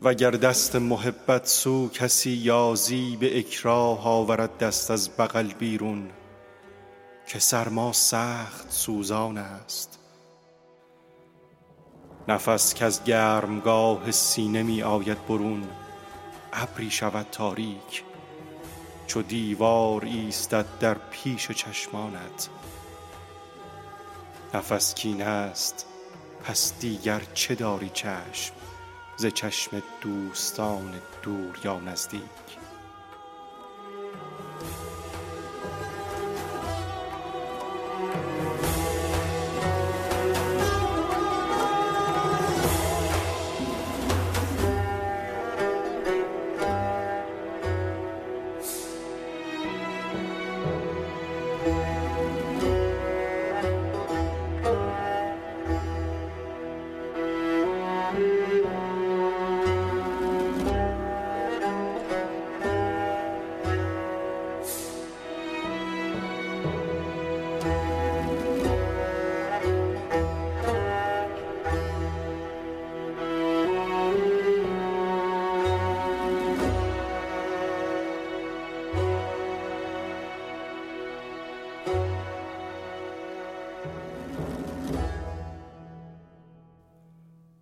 وگر 0.02 0.30
دست 0.30 0.76
محبت 0.76 1.46
سو 1.46 1.88
کسی 1.88 2.30
یازی 2.30 3.16
به 3.16 3.38
اکراه 3.38 4.06
آورد 4.06 4.58
دست 4.58 4.90
از 4.90 5.10
بغل 5.16 5.46
بیرون 5.46 6.10
که 7.26 7.38
سرما 7.38 7.92
سخت 7.92 8.72
سوزان 8.72 9.38
است. 9.38 9.98
نفس 12.28 12.74
که 12.74 12.84
از 12.84 13.04
گرمگاه 13.04 14.10
سینه 14.10 14.62
می 14.62 14.82
آید 14.82 15.26
برون 15.26 15.68
ابری 16.52 16.90
شود 16.90 17.26
تاریک 17.32 18.02
چو 19.06 19.22
دیوار 19.22 20.04
ایستد 20.04 20.66
در 20.80 20.94
پیش 20.94 21.52
چشمانت. 21.52 22.48
نفس 24.54 24.94
کین 24.94 25.22
است 25.22 25.86
پس 26.44 26.72
دیگر 26.80 27.22
چه 27.34 27.54
داری 27.54 27.90
چشم؟ 27.94 28.57
ز 29.20 29.26
چشم 29.26 29.82
دوستان 30.00 30.94
دور 31.22 31.58
یا 31.64 31.80
نزدیک. 31.80 32.22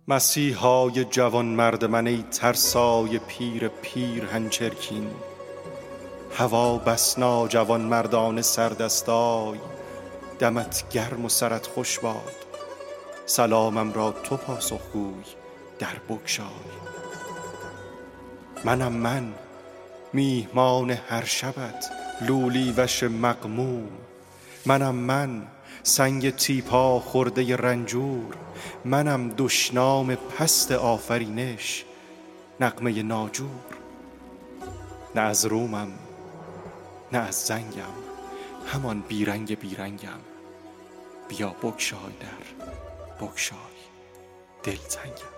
مسیحای 0.09 1.03
جوان 1.03 1.45
مرد 1.45 1.85
من 1.85 2.07
ای 2.07 2.23
ترسای 2.31 3.19
پیر 3.19 3.67
پیر 3.67 4.25
هنچرکین. 4.25 5.09
هوا 6.37 6.77
بسنا 6.77 7.47
جوان 7.47 7.81
مردان 7.81 8.41
سردستای 8.41 9.59
دمت 10.39 10.89
گرم 10.89 11.25
و 11.25 11.29
سرت 11.29 11.67
خوش 11.67 11.99
باد. 11.99 12.35
سلامم 13.25 13.93
را 13.93 14.11
تو 14.11 14.37
پاسخگوی 14.37 15.23
در 15.79 15.95
بگشای. 16.09 16.45
منم 18.65 18.93
من 18.93 19.33
میهمان 20.13 20.91
هر 20.91 21.25
شبت 21.25 21.91
لولی 22.21 22.73
وش 22.77 23.03
مقموم 23.03 23.89
منم 24.65 24.95
من 24.95 25.47
سنگ 25.83 26.35
تیپا 26.35 26.99
خورده 26.99 27.55
رنجور. 27.55 28.35
منم 28.85 29.29
دشنام 29.37 30.15
پست 30.15 30.71
آفرینش 30.71 31.85
نقمه 32.59 33.03
ناجور. 33.03 33.49
نه 35.15 35.21
از 35.21 35.45
رومم 35.45 35.91
نه 37.11 37.17
از 37.17 37.35
زنگم 37.35 37.97
همان 38.67 39.03
بیرنگ 39.07 39.59
بیرنگم. 39.59 40.19
بیا 41.27 41.49
بکشای 41.49 41.99
در 42.19 42.65
بکشای 43.25 43.57
دلتنگم 44.63 45.37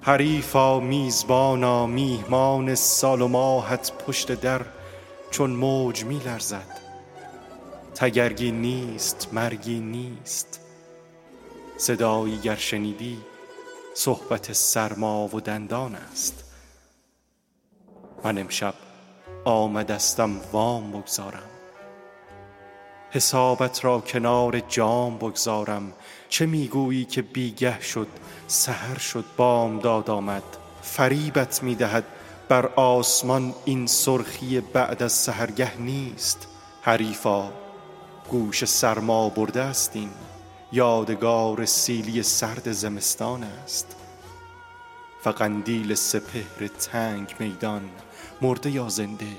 حریفا 0.00 0.80
میزبانا 0.80 1.86
میهمان 1.86 2.74
سال 2.74 3.22
و 3.22 3.28
ماهت 3.28 3.92
پشت 4.06 4.32
در. 4.32 4.60
چون 5.30 5.50
موج 5.50 6.04
می 6.04 6.18
لرزد. 6.18 6.80
تگرگی 7.94 8.50
نیست 8.52 9.28
مرگی 9.32 9.80
نیست. 9.80 10.60
صدایی 11.76 12.38
گر 12.38 12.56
شنیدی 12.56 13.18
صحبت 13.94 14.52
سرما 14.52 15.28
و 15.36 15.40
دندان 15.40 15.94
است. 15.94 16.44
من 18.24 18.38
امشب 18.38 18.74
آمدستم 19.44 20.40
وام 20.52 20.90
بگذارم. 20.92 21.48
حسابت 23.10 23.84
را 23.84 24.00
کنار 24.00 24.60
جام 24.60 25.18
بگذارم. 25.18 25.92
چه 26.28 26.46
می‌گویی 26.46 27.04
که 27.04 27.22
بیگه 27.22 27.80
شد 27.80 28.08
سحر 28.46 28.98
شد 28.98 29.24
بامداد 29.36 30.10
آمد. 30.10 30.42
فریبت 30.82 31.62
می‌دهد 31.62 32.04
بر 32.48 32.66
آسمان 32.66 33.54
این 33.64 33.86
سرخی 33.86 34.60
بعد 34.60 35.02
از 35.02 35.12
سحرگه 35.12 35.80
نیست. 35.80 36.48
حریفا 36.82 37.52
گوش 38.30 38.64
سرما 38.64 39.28
برده 39.28 39.62
است 39.62 39.90
این. 39.96 40.10
یادگار 40.72 41.64
سیلی 41.64 42.22
سرد 42.22 42.72
زمستان 42.72 43.42
است. 43.42 43.96
و 45.26 45.30
قندیل 45.30 45.94
سپهر 45.94 46.66
تنگ 46.80 47.34
میدان 47.38 47.90
مرده 48.42 48.70
یا 48.70 48.88
زنده؟ 48.88 49.36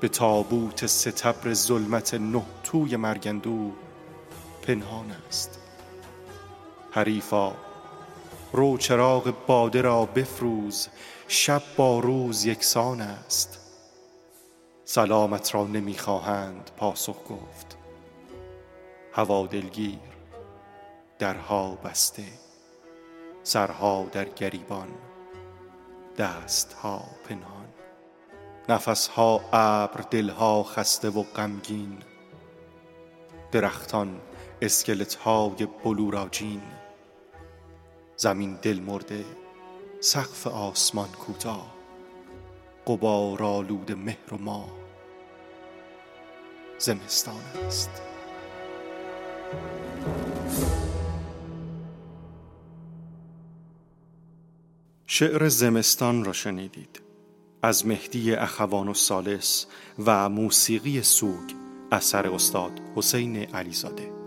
به 0.00 0.08
تابوت 0.08 0.86
ستبر 0.86 1.54
ظلمت 1.54 2.14
نه 2.14 2.42
توی 2.64 2.96
مرگندو 2.96 3.72
پنهان 4.62 5.10
است. 5.28 5.58
حریفا 6.90 7.52
رو 8.52 8.78
چراغ 8.78 9.34
باده 9.46 9.82
را 9.82 10.04
بفروز. 10.04 10.88
شب 11.28 11.62
با 11.76 11.98
روز 11.98 12.44
یکسان 12.44 13.00
است. 13.00 13.58
سلامت 14.84 15.54
را 15.54 15.64
نمی‌خواهند 15.64 16.70
پاسخ 16.76 17.16
گفت. 17.28 17.76
هوا 19.12 19.46
دلگیر 19.46 19.98
درها 21.18 21.74
بسته 21.74 22.24
سرها 23.42 24.06
در 24.12 24.24
گریبان 24.24 24.88
دستها 26.18 27.04
پنهان. 27.28 27.68
نفسها 28.68 29.40
ابر 29.52 30.00
دلها 30.10 30.62
خسته 30.62 31.10
و 31.10 31.22
غمگین. 31.22 31.98
درختان 33.52 34.20
اسکلت 34.62 35.14
های 35.14 35.66
بلوراجین. 35.84 36.62
زمین 38.16 38.54
دل 38.62 38.80
مرده 38.80 39.24
سقف 40.06 40.46
آسمان 40.46 41.08
کوتاه 41.08 41.74
قبار 42.86 43.42
آلود 43.42 43.92
مهر 43.92 44.34
و 44.34 44.38
ما 44.38 44.68
زمستان 46.78 47.40
است. 47.66 47.90
شعر 55.06 55.48
زمستان 55.48 56.24
را 56.24 56.32
شنیدید. 56.32 57.00
از 57.62 57.86
مهدی 57.86 58.34
اخوان 58.34 58.88
و 58.88 58.94
سالس 58.94 59.66
و 60.06 60.28
موسیقی 60.28 61.02
سوگ 61.02 61.52
اثر 61.92 62.28
استاد 62.28 62.80
حسین 62.96 63.36
علیزاده. 63.36 64.23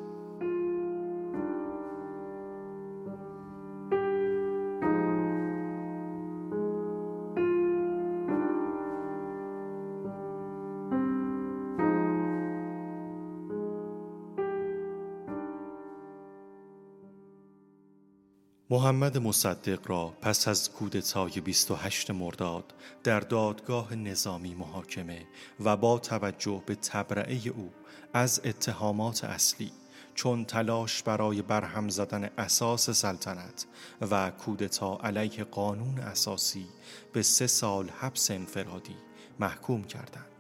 محمد 18.78 19.18
مصدق 19.18 19.80
را 19.90 20.14
پس 20.22 20.48
از 20.48 20.72
کودتای 20.72 21.42
28 21.42 22.12
مرداد 22.12 22.74
در 23.04 23.20
دادگاه 23.20 23.96
نظامی 23.96 24.56
محاکمه 24.56 25.28
و 25.60 25.78
با 25.78 26.00
توجه 26.00 26.64
به 26.66 26.76
تبرعه 26.76 27.40
او 27.48 27.72
از 28.14 28.42
اتهامات 28.44 29.24
اصلی 29.24 29.72
چون 30.16 30.46
تلاش 30.46 31.04
برای 31.04 31.42
برهم 31.42 31.90
زدن 31.90 32.30
اساس 32.38 32.90
سلطنت 32.90 33.66
و 34.12 34.32
کودتا 34.32 35.00
علیه 35.04 35.44
قانون 35.44 36.00
اساسی 36.00 36.66
به 37.14 37.24
سه 37.24 37.48
سال 37.48 37.90
حبس 37.90 38.32
انفرادی 38.32 38.96
محکوم 39.40 39.84
کردند. 39.84 40.37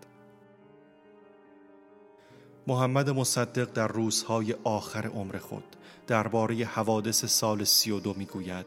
محمد 2.67 3.10
مصدق 3.10 3.73
در 3.73 3.88
روزهای 3.88 4.56
آخر 4.63 5.08
عمر 5.08 5.38
خود 5.38 5.75
درباره 6.08 6.65
حوادث 6.65 7.25
سال 7.25 7.63
سی 7.63 7.91
و 7.91 7.99
دو 7.99 8.13
می 8.13 8.25
گوید 8.25 8.65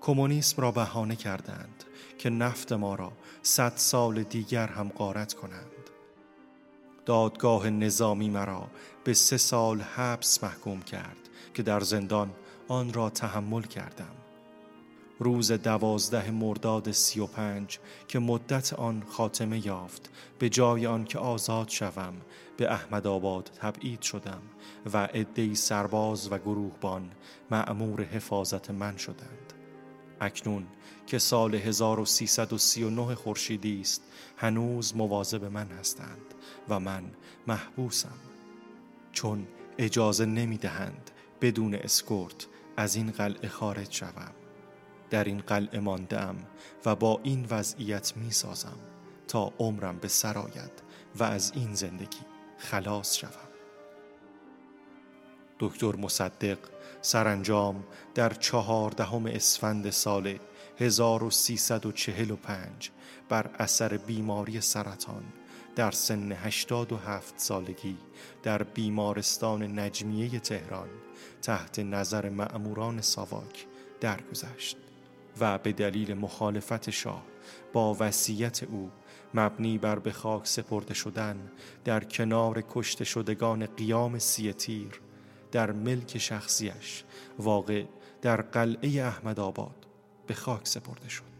کمونیسم 0.00 0.62
را 0.62 0.70
بهانه 0.70 1.16
کردند 1.16 1.84
که 2.18 2.30
نفت 2.30 2.72
ما 2.72 2.94
را 2.94 3.12
صد 3.42 3.72
سال 3.76 4.22
دیگر 4.22 4.66
هم 4.66 4.88
غارت 4.88 5.34
کنند. 5.34 5.90
دادگاه 7.06 7.70
نظامی 7.70 8.30
مرا 8.30 8.66
به 9.04 9.14
سه 9.14 9.36
حبس 9.36 9.80
حبس 9.80 10.44
محکوم 10.44 10.82
کرد 10.82 11.28
که 11.54 11.62
در 11.62 11.80
زندان 11.80 12.30
آن 12.68 12.92
را 12.92 13.10
تحمل 13.10 13.62
کردم. 13.62 14.21
روز 15.22 15.52
دوازده 15.52 16.30
مرداد 16.30 16.90
سی 16.90 17.20
و 17.20 17.26
پنج 17.26 17.78
که 18.08 18.18
مدت 18.18 18.72
آن 18.72 19.02
خاتمه 19.08 19.66
یافت 19.66 20.10
به 20.38 20.48
جای 20.48 20.86
آن 20.86 21.04
که 21.04 21.18
آزاد 21.18 21.68
شوم 21.68 22.14
به 22.56 22.72
احمد 22.72 23.06
آباد 23.06 23.50
تبعید 23.60 24.02
شدم 24.02 24.42
و 24.92 24.98
عدهای 24.98 25.54
سرباز 25.54 26.32
و 26.32 26.38
گروهبان 26.38 27.10
معمور 27.50 28.02
حفاظت 28.02 28.70
من 28.70 28.96
شدند. 28.96 29.52
اکنون 30.20 30.66
که 31.06 31.18
سال 31.18 31.54
1339 31.54 33.14
خورشیدی 33.14 33.80
است 33.80 34.02
هنوز 34.36 34.96
مواظب 34.96 35.44
من 35.44 35.66
هستند 35.66 36.34
و 36.68 36.80
من 36.80 37.04
محبوسم. 37.46 38.18
چون 39.12 39.46
اجازه 39.78 40.24
نمی 40.24 40.56
دهند 40.56 41.10
بدون 41.40 41.74
اسکورت 41.74 42.46
از 42.76 42.96
این 42.96 43.10
قلعه 43.10 43.48
خارج 43.48 43.92
شوم. 43.92 44.41
در 45.12 45.24
این 45.24 45.38
قلعه 45.38 45.80
ماندم 45.80 46.36
و 46.84 46.96
با 46.96 47.20
این 47.22 47.46
وضعیت 47.50 48.12
می 48.16 48.30
سازم 48.30 48.78
تا 49.28 49.52
عمرم 49.58 49.98
به 49.98 50.08
سرایت 50.08 50.70
و 51.16 51.24
از 51.24 51.52
این 51.54 51.74
زندگی 51.74 52.20
خلاص 52.58 53.16
شوم. 53.16 53.30
دکتر 55.58 55.96
مصدق 55.96 56.58
سرانجام 57.02 57.84
در 58.14 58.30
چهاردهم 58.30 59.26
اسفند 59.26 59.90
سال 59.90 60.38
1345 60.78 62.90
بر 63.28 63.50
اثر 63.58 63.96
بیماری 63.96 64.60
سرطان 64.60 65.24
در 65.76 65.90
سن 65.90 66.32
87 66.32 67.34
سالگی 67.36 67.96
در 68.42 68.62
بیمارستان 68.62 69.78
نجمیه 69.78 70.40
تهران 70.40 70.88
تحت 71.42 71.78
نظر 71.78 72.28
مأموران 72.28 73.00
ساواک 73.00 73.66
درگذشت. 74.00 74.76
و 75.40 75.58
به 75.58 75.72
دلیل 75.72 76.14
مخالفت 76.14 76.90
شاه 76.90 77.22
با 77.72 77.96
وصیت 78.00 78.62
او 78.62 78.90
مبنی 79.34 79.78
بر 79.78 79.98
به 79.98 80.12
خاک 80.12 80.46
سپرده 80.46 80.94
شدن 80.94 81.50
در 81.84 82.04
کنار 82.04 82.64
کشته 82.70 83.04
شدگان 83.04 83.66
قیام 83.66 84.18
سی 84.18 84.52
تیر 84.52 85.00
در 85.52 85.72
ملک 85.72 86.18
شخصیش 86.18 87.04
واقع 87.38 87.84
در 88.22 88.42
قلعه 88.42 89.02
احمد 89.02 89.40
آباد 89.40 89.86
به 90.26 90.34
خاک 90.34 90.68
سپرده 90.68 91.08
شد. 91.08 91.31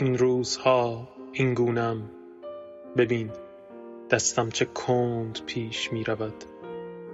این 0.00 0.18
روزها 0.18 1.08
این 1.32 1.54
گونم. 1.54 2.10
ببین 2.96 3.30
دستم 4.10 4.48
چه 4.48 4.64
کند 4.64 5.38
پیش 5.46 5.92
می 5.92 6.04
رود. 6.04 6.44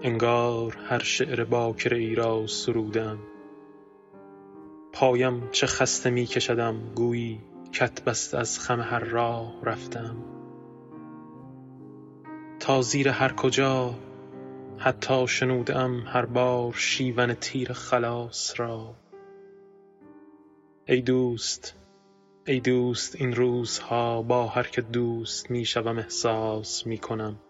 انگار 0.02 0.76
هر 0.88 0.98
شعر 0.98 1.44
باکر 1.44 1.94
ای 1.94 2.14
را 2.14 2.46
سرودم. 2.46 3.18
پایم 4.92 5.48
چه 5.52 5.66
خسته 5.66 6.10
می 6.10 6.26
کشدم 6.26 6.92
گویی 6.94 7.40
کت 7.72 8.04
بست 8.04 8.34
از 8.34 8.58
خم 8.58 8.80
هر 8.80 9.04
راه 9.04 9.54
رفتم. 9.62 10.16
تا 12.60 12.82
زیر 12.82 13.08
هر 13.08 13.32
کجا 13.32 13.94
حتی 14.78 15.28
شنودم 15.28 16.00
هر 16.00 16.26
بار 16.26 16.72
شیون 16.72 17.34
تیر 17.34 17.72
خلاص 17.72 18.60
را. 18.60 18.94
ای 20.88 21.00
دوست 21.00 21.74
ای 22.48 22.60
دوست 22.60 23.20
این 23.20 23.34
روزها 23.34 24.22
با 24.22 24.46
هر 24.46 24.62
که 24.62 24.80
دوست 24.80 25.50
می 25.50 25.64
شوم 25.64 25.98
احساس 25.98 26.86
می 26.86 26.98
کنم 26.98 27.40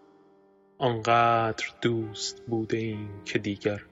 آنقدر 0.77 1.65
دوست 1.81 2.43
بوده 2.47 2.77
ایم 2.77 3.21
که 3.25 3.39
دیگر 3.39 3.85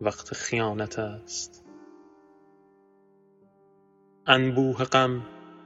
وقت 0.00 0.34
خیانت 0.34 0.98
است. 0.98 1.64
انبوه 4.26 4.84
غم 4.84 5.22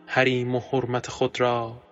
حریم 0.07 0.55
و 0.55 0.61
حرمت 0.61 1.07
خود 1.07 1.41
را 1.41 1.83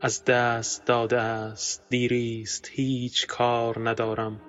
از 0.00 0.24
دست 0.24 0.86
داده 0.86 1.20
است. 1.20 1.86
دیریست 1.88 2.68
هیچ 2.72 3.26
کار 3.26 3.88
ندارم. 3.88 4.40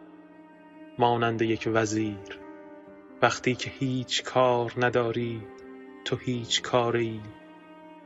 مانند 1.00 1.42
یک 1.42 1.70
وزیر 1.74 2.40
وقتی 3.22 3.56
که 3.56 3.70
هیچ 3.70 4.24
کار 4.24 4.74
نداری 4.78 5.42
تو 6.06 6.16
هیچ 6.16 6.62
کاری 6.62 7.22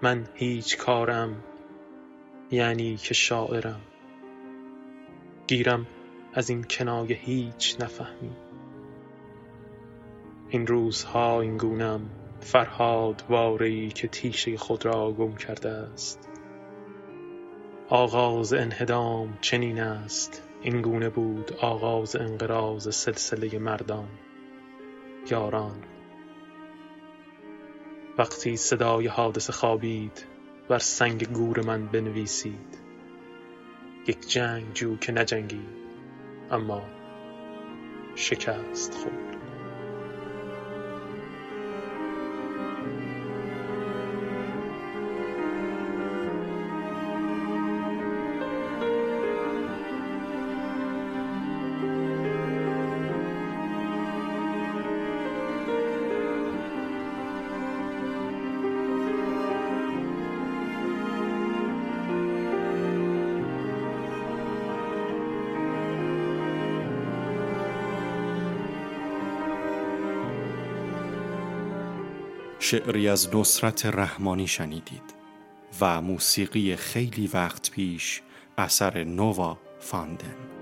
من 0.01 0.27
هیچ 0.34 0.77
کارم 0.77 1.43
یعنی 2.51 2.95
که 2.97 3.13
شاعرم. 3.13 3.81
گیرم 5.47 5.88
از 6.34 6.49
این 6.49 6.63
کنایه 6.63 7.15
هیچ 7.15 7.77
نفهمی. 7.79 8.31
این 10.49 10.67
روزها 10.67 11.41
این 11.41 11.58
گونم 11.58 12.10
فرهاد 12.39 13.23
واری 13.29 13.89
که 13.89 14.08
تیشه 14.08 14.58
خود 14.58 14.86
را 14.86 15.12
گم 15.12 15.36
کرده 15.36 15.69
است. 15.69 16.29
آغاز 17.89 18.53
انهدام 18.53 19.38
چنین 19.41 19.79
است. 19.79 20.43
این 20.62 20.81
گونه 20.81 21.10
بود 21.10 21.53
آغاز 21.62 22.15
انقراض 22.15 22.95
سلسله 22.95 23.60
مردان. 23.60 24.08
یاران. 25.31 25.94
وقتی 28.17 28.58
صدای 28.58 29.08
حادثه 29.08 29.54
خوابید 29.54 30.25
بر 30.69 30.80
سنگ 30.80 31.28
گور 31.28 31.65
من 31.65 31.88
بنویسید. 31.88 32.78
یک 34.08 34.28
جنگجو 34.28 34.97
که 34.97 35.12
نجنگید 35.12 35.86
اما 36.51 36.82
شکست 38.15 38.93
خورد. 38.93 39.34
شعری 72.65 73.09
از 73.09 73.36
نصرت 73.36 73.86
رحمانی 73.86 74.47
شنیدید 74.47 75.16
و 75.82 76.01
موسیقی 76.01 76.76
خیلی 76.76 77.30
وقت 77.34 77.72
پیش 77.72 78.22
اثر 78.57 79.03
نووا 79.03 79.57
فاندن. 79.80 80.55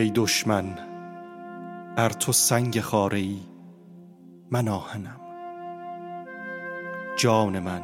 ای 0.00 0.10
دشمن 0.10 0.78
ار 1.96 2.10
تو 2.10 2.32
سنگ 2.32 2.80
خاره 2.80 3.18
ای 3.18 3.40
من 4.50 4.68
آهنم. 4.68 5.20
جان 7.16 7.58
من 7.58 7.82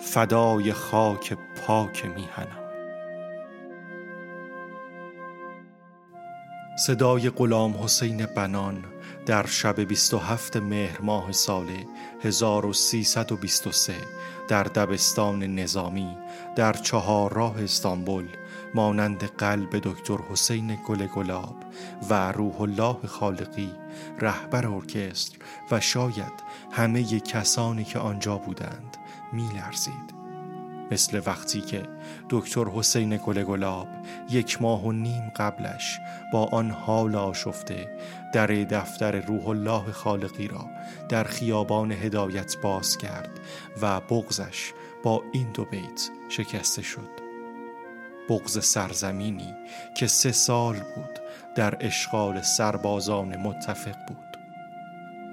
فدای 0.00 0.72
خاک 0.72 1.36
پاک 1.66 2.06
میهنم. 2.06 2.62
صدای 6.78 7.30
غلام 7.30 7.76
حسین 7.84 8.26
بنان 8.26 8.84
در 9.26 9.46
شب 9.46 9.80
27 9.80 10.56
مهر 10.56 11.00
ماه 11.00 11.32
سال 11.32 11.66
1323 12.22 13.94
در 14.48 14.62
دبستان 14.62 15.42
نظامی 15.42 16.16
در 16.56 16.72
چهار 16.72 17.32
راه 17.32 17.62
استانبول 17.62 18.28
مانند 18.74 19.24
قلب 19.24 19.70
دکتر 19.78 20.18
حسین 20.30 20.78
گل 20.86 21.06
گلاب 21.06 21.56
و 22.10 22.32
روح 22.32 22.60
الله 22.60 22.96
خالقی 23.06 23.72
رهبر 24.18 24.66
ارکستر 24.66 25.38
و 25.70 25.80
شاید 25.80 26.42
همه 26.70 27.20
کسانی 27.20 27.84
که 27.84 27.98
آنجا 27.98 28.36
بودند 28.36 28.96
می 29.32 29.48
لرزید. 29.54 30.22
مثل 30.92 31.22
وقتی 31.26 31.60
که 31.60 31.82
دکتر 32.30 32.64
حسین 32.64 33.16
گل 33.26 33.42
گلاب 33.42 33.88
یک 34.30 34.62
ماه 34.62 34.84
و 34.84 34.92
نیم 34.92 35.32
قبلش 35.36 35.98
با 36.32 36.44
آن 36.44 36.70
حال 36.70 37.16
آشفته 37.16 37.98
در 38.32 38.46
دفتر 38.46 39.20
روح 39.20 39.48
الله 39.48 39.92
خالقی 39.92 40.48
را 40.48 40.66
در 41.08 41.24
خیابان 41.24 41.92
هدایت 41.92 42.56
باز 42.62 42.98
کرد 42.98 43.40
و 43.82 44.00
بغزش 44.00 44.72
با 45.02 45.22
این 45.32 45.52
دو 45.52 45.64
بیت 45.64 46.10
شکسته 46.28 46.82
شد 46.82 47.21
بغز 48.32 48.64
سرزمینی 48.64 49.54
که 49.94 50.06
سه 50.06 50.32
سال 50.32 50.74
بود 50.74 51.18
در 51.54 51.76
اشغال 51.80 52.42
سربازان 52.42 53.36
متفق 53.36 54.06
بود. 54.08 54.38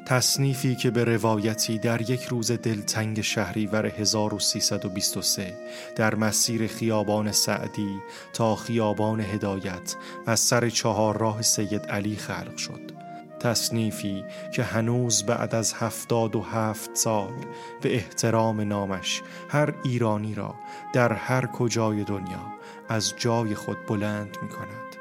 تصنیفی 0.06 0.76
که 0.76 0.92
به 0.92 1.04
روایتی 1.04 1.80
در 1.80 2.12
یک 2.12 2.24
روز 2.24 2.52
دلتنگ 2.52 3.22
شهریور 3.22 3.86
1323 3.86 5.54
در 5.96 6.16
مسیر 6.16 6.68
خیابان 6.68 7.32
سعدی 7.32 8.00
تا 8.34 8.56
خیابان 8.56 9.20
هدایت 9.20 9.96
از 10.28 10.40
سر 10.40 10.70
چهار 10.70 11.18
راه 11.18 11.42
سید 11.42 11.86
علی 11.86 12.16
خلق 12.16 12.58
شد. 12.58 12.92
تصنیفی 13.40 14.24
که 14.54 14.64
هنوز 14.64 15.24
بعد 15.24 15.56
از 15.56 15.74
هفتاد 15.74 16.36
و 16.36 16.42
هفت 16.42 16.96
سال 16.96 17.34
به 17.82 17.96
احترام 17.96 18.62
نامش 18.62 19.22
هر 19.50 19.74
ایرانی 19.84 20.36
را 20.36 20.56
در 20.94 21.14
هر 21.14 21.46
کجای 21.46 22.04
دنیا 22.04 22.59
از 22.90 23.14
جای 23.18 23.56
خود 23.56 23.86
بلند 23.88 24.38
می 24.42 24.50
کند 24.50 24.96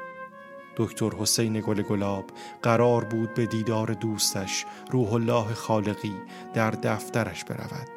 دکتر 0.77 1.09
حسین 1.09 1.61
گل 1.61 1.81
گلاب 1.81 2.25
قرار 2.61 3.03
بود 3.03 3.33
به 3.33 3.45
دیدار 3.45 3.93
دوستش 3.93 4.65
روح 4.91 5.13
الله 5.13 5.53
خالقی 5.53 6.15
در 6.53 6.71
دفترش 6.71 7.43
برود 7.43 7.89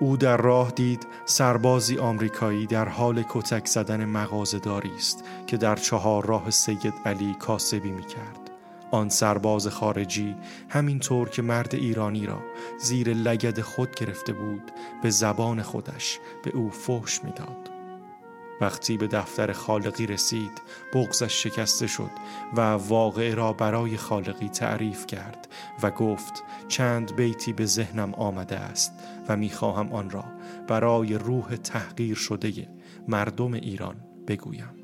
او 0.00 0.16
در 0.16 0.36
راه 0.36 0.70
دید 0.70 1.06
سربازی 1.24 1.98
آمریکایی 1.98 2.66
در 2.66 2.88
حال 2.88 3.24
کتک 3.28 3.66
زدن 3.66 4.04
مغازه‌داری 4.04 4.94
است 4.96 5.24
که 5.46 5.56
در 5.56 5.76
چهار 5.76 6.26
راه 6.26 6.50
سید 6.50 6.94
علی 7.04 7.34
کاسبی 7.34 7.90
می 7.90 8.04
کرد. 8.04 8.50
آن 8.90 9.08
سرباز 9.08 9.68
خارجی 9.68 10.36
همینطور 10.68 11.28
که 11.28 11.42
مرد 11.42 11.74
ایرانی 11.74 12.26
را 12.26 12.38
زیر 12.78 13.14
لگد 13.14 13.60
خود 13.60 13.94
گرفته 13.94 14.32
بود 14.32 14.72
به 15.02 15.10
زبان 15.10 15.62
خودش 15.62 16.18
به 16.42 16.50
او 16.50 16.70
فحش 16.70 17.24
می‌داد. 17.24 17.75
وقتی 18.60 18.96
به 18.96 19.06
دفتر 19.06 19.52
خالقی 19.52 20.06
رسید 20.06 20.62
بغزش 20.94 21.42
شکسته 21.42 21.86
شد 21.86 22.10
و 22.56 22.60
واقعه 22.60 23.34
را 23.34 23.52
برای 23.52 23.96
خالقی 23.96 24.48
تعریف 24.48 25.06
کرد 25.06 25.48
و 25.82 25.90
گفت 25.90 26.42
چند 26.68 27.16
بیتی 27.16 27.52
به 27.52 27.66
ذهنم 27.66 28.14
آمده 28.14 28.56
است 28.56 28.92
و 29.28 29.36
می‌خواهم 29.36 29.92
آن 29.92 30.10
را 30.10 30.24
برای 30.68 31.14
روح 31.14 31.56
تحقیر 31.56 32.16
شده 32.16 32.68
مردم 33.08 33.52
ایران 33.52 33.96
بگویم. 34.28 34.74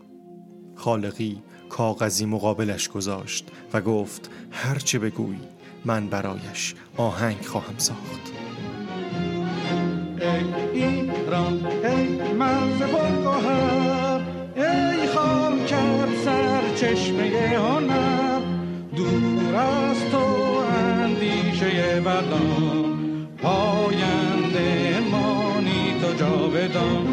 خالقی 0.76 1.42
کاغذی 1.68 2.26
مقابلش 2.26 2.88
گذاشت 2.88 3.48
و 3.72 3.80
گفت 3.80 4.30
هرچه 4.50 4.98
بگویی 4.98 5.40
من 5.84 6.06
برایش 6.06 6.74
آهنگ 6.96 7.44
خواهم 7.44 7.78
ساخت. 7.78 8.32
ایران 11.32 11.66
ای 11.84 12.32
مرز 12.32 12.78
بلگوهر 12.78 14.20
ای 14.56 15.06
خام 15.06 15.64
کرد 15.64 16.08
سر 16.24 16.74
چشمه 16.74 17.24
هنر. 17.58 18.40
دور 18.96 19.56
از 19.56 19.96
تو 20.12 20.18
اندیشه 20.78 22.00
بدان 22.00 22.98
پاینده 23.42 25.00
مانی 25.10 25.94
تو 26.00 26.14
جاودان. 26.14 27.06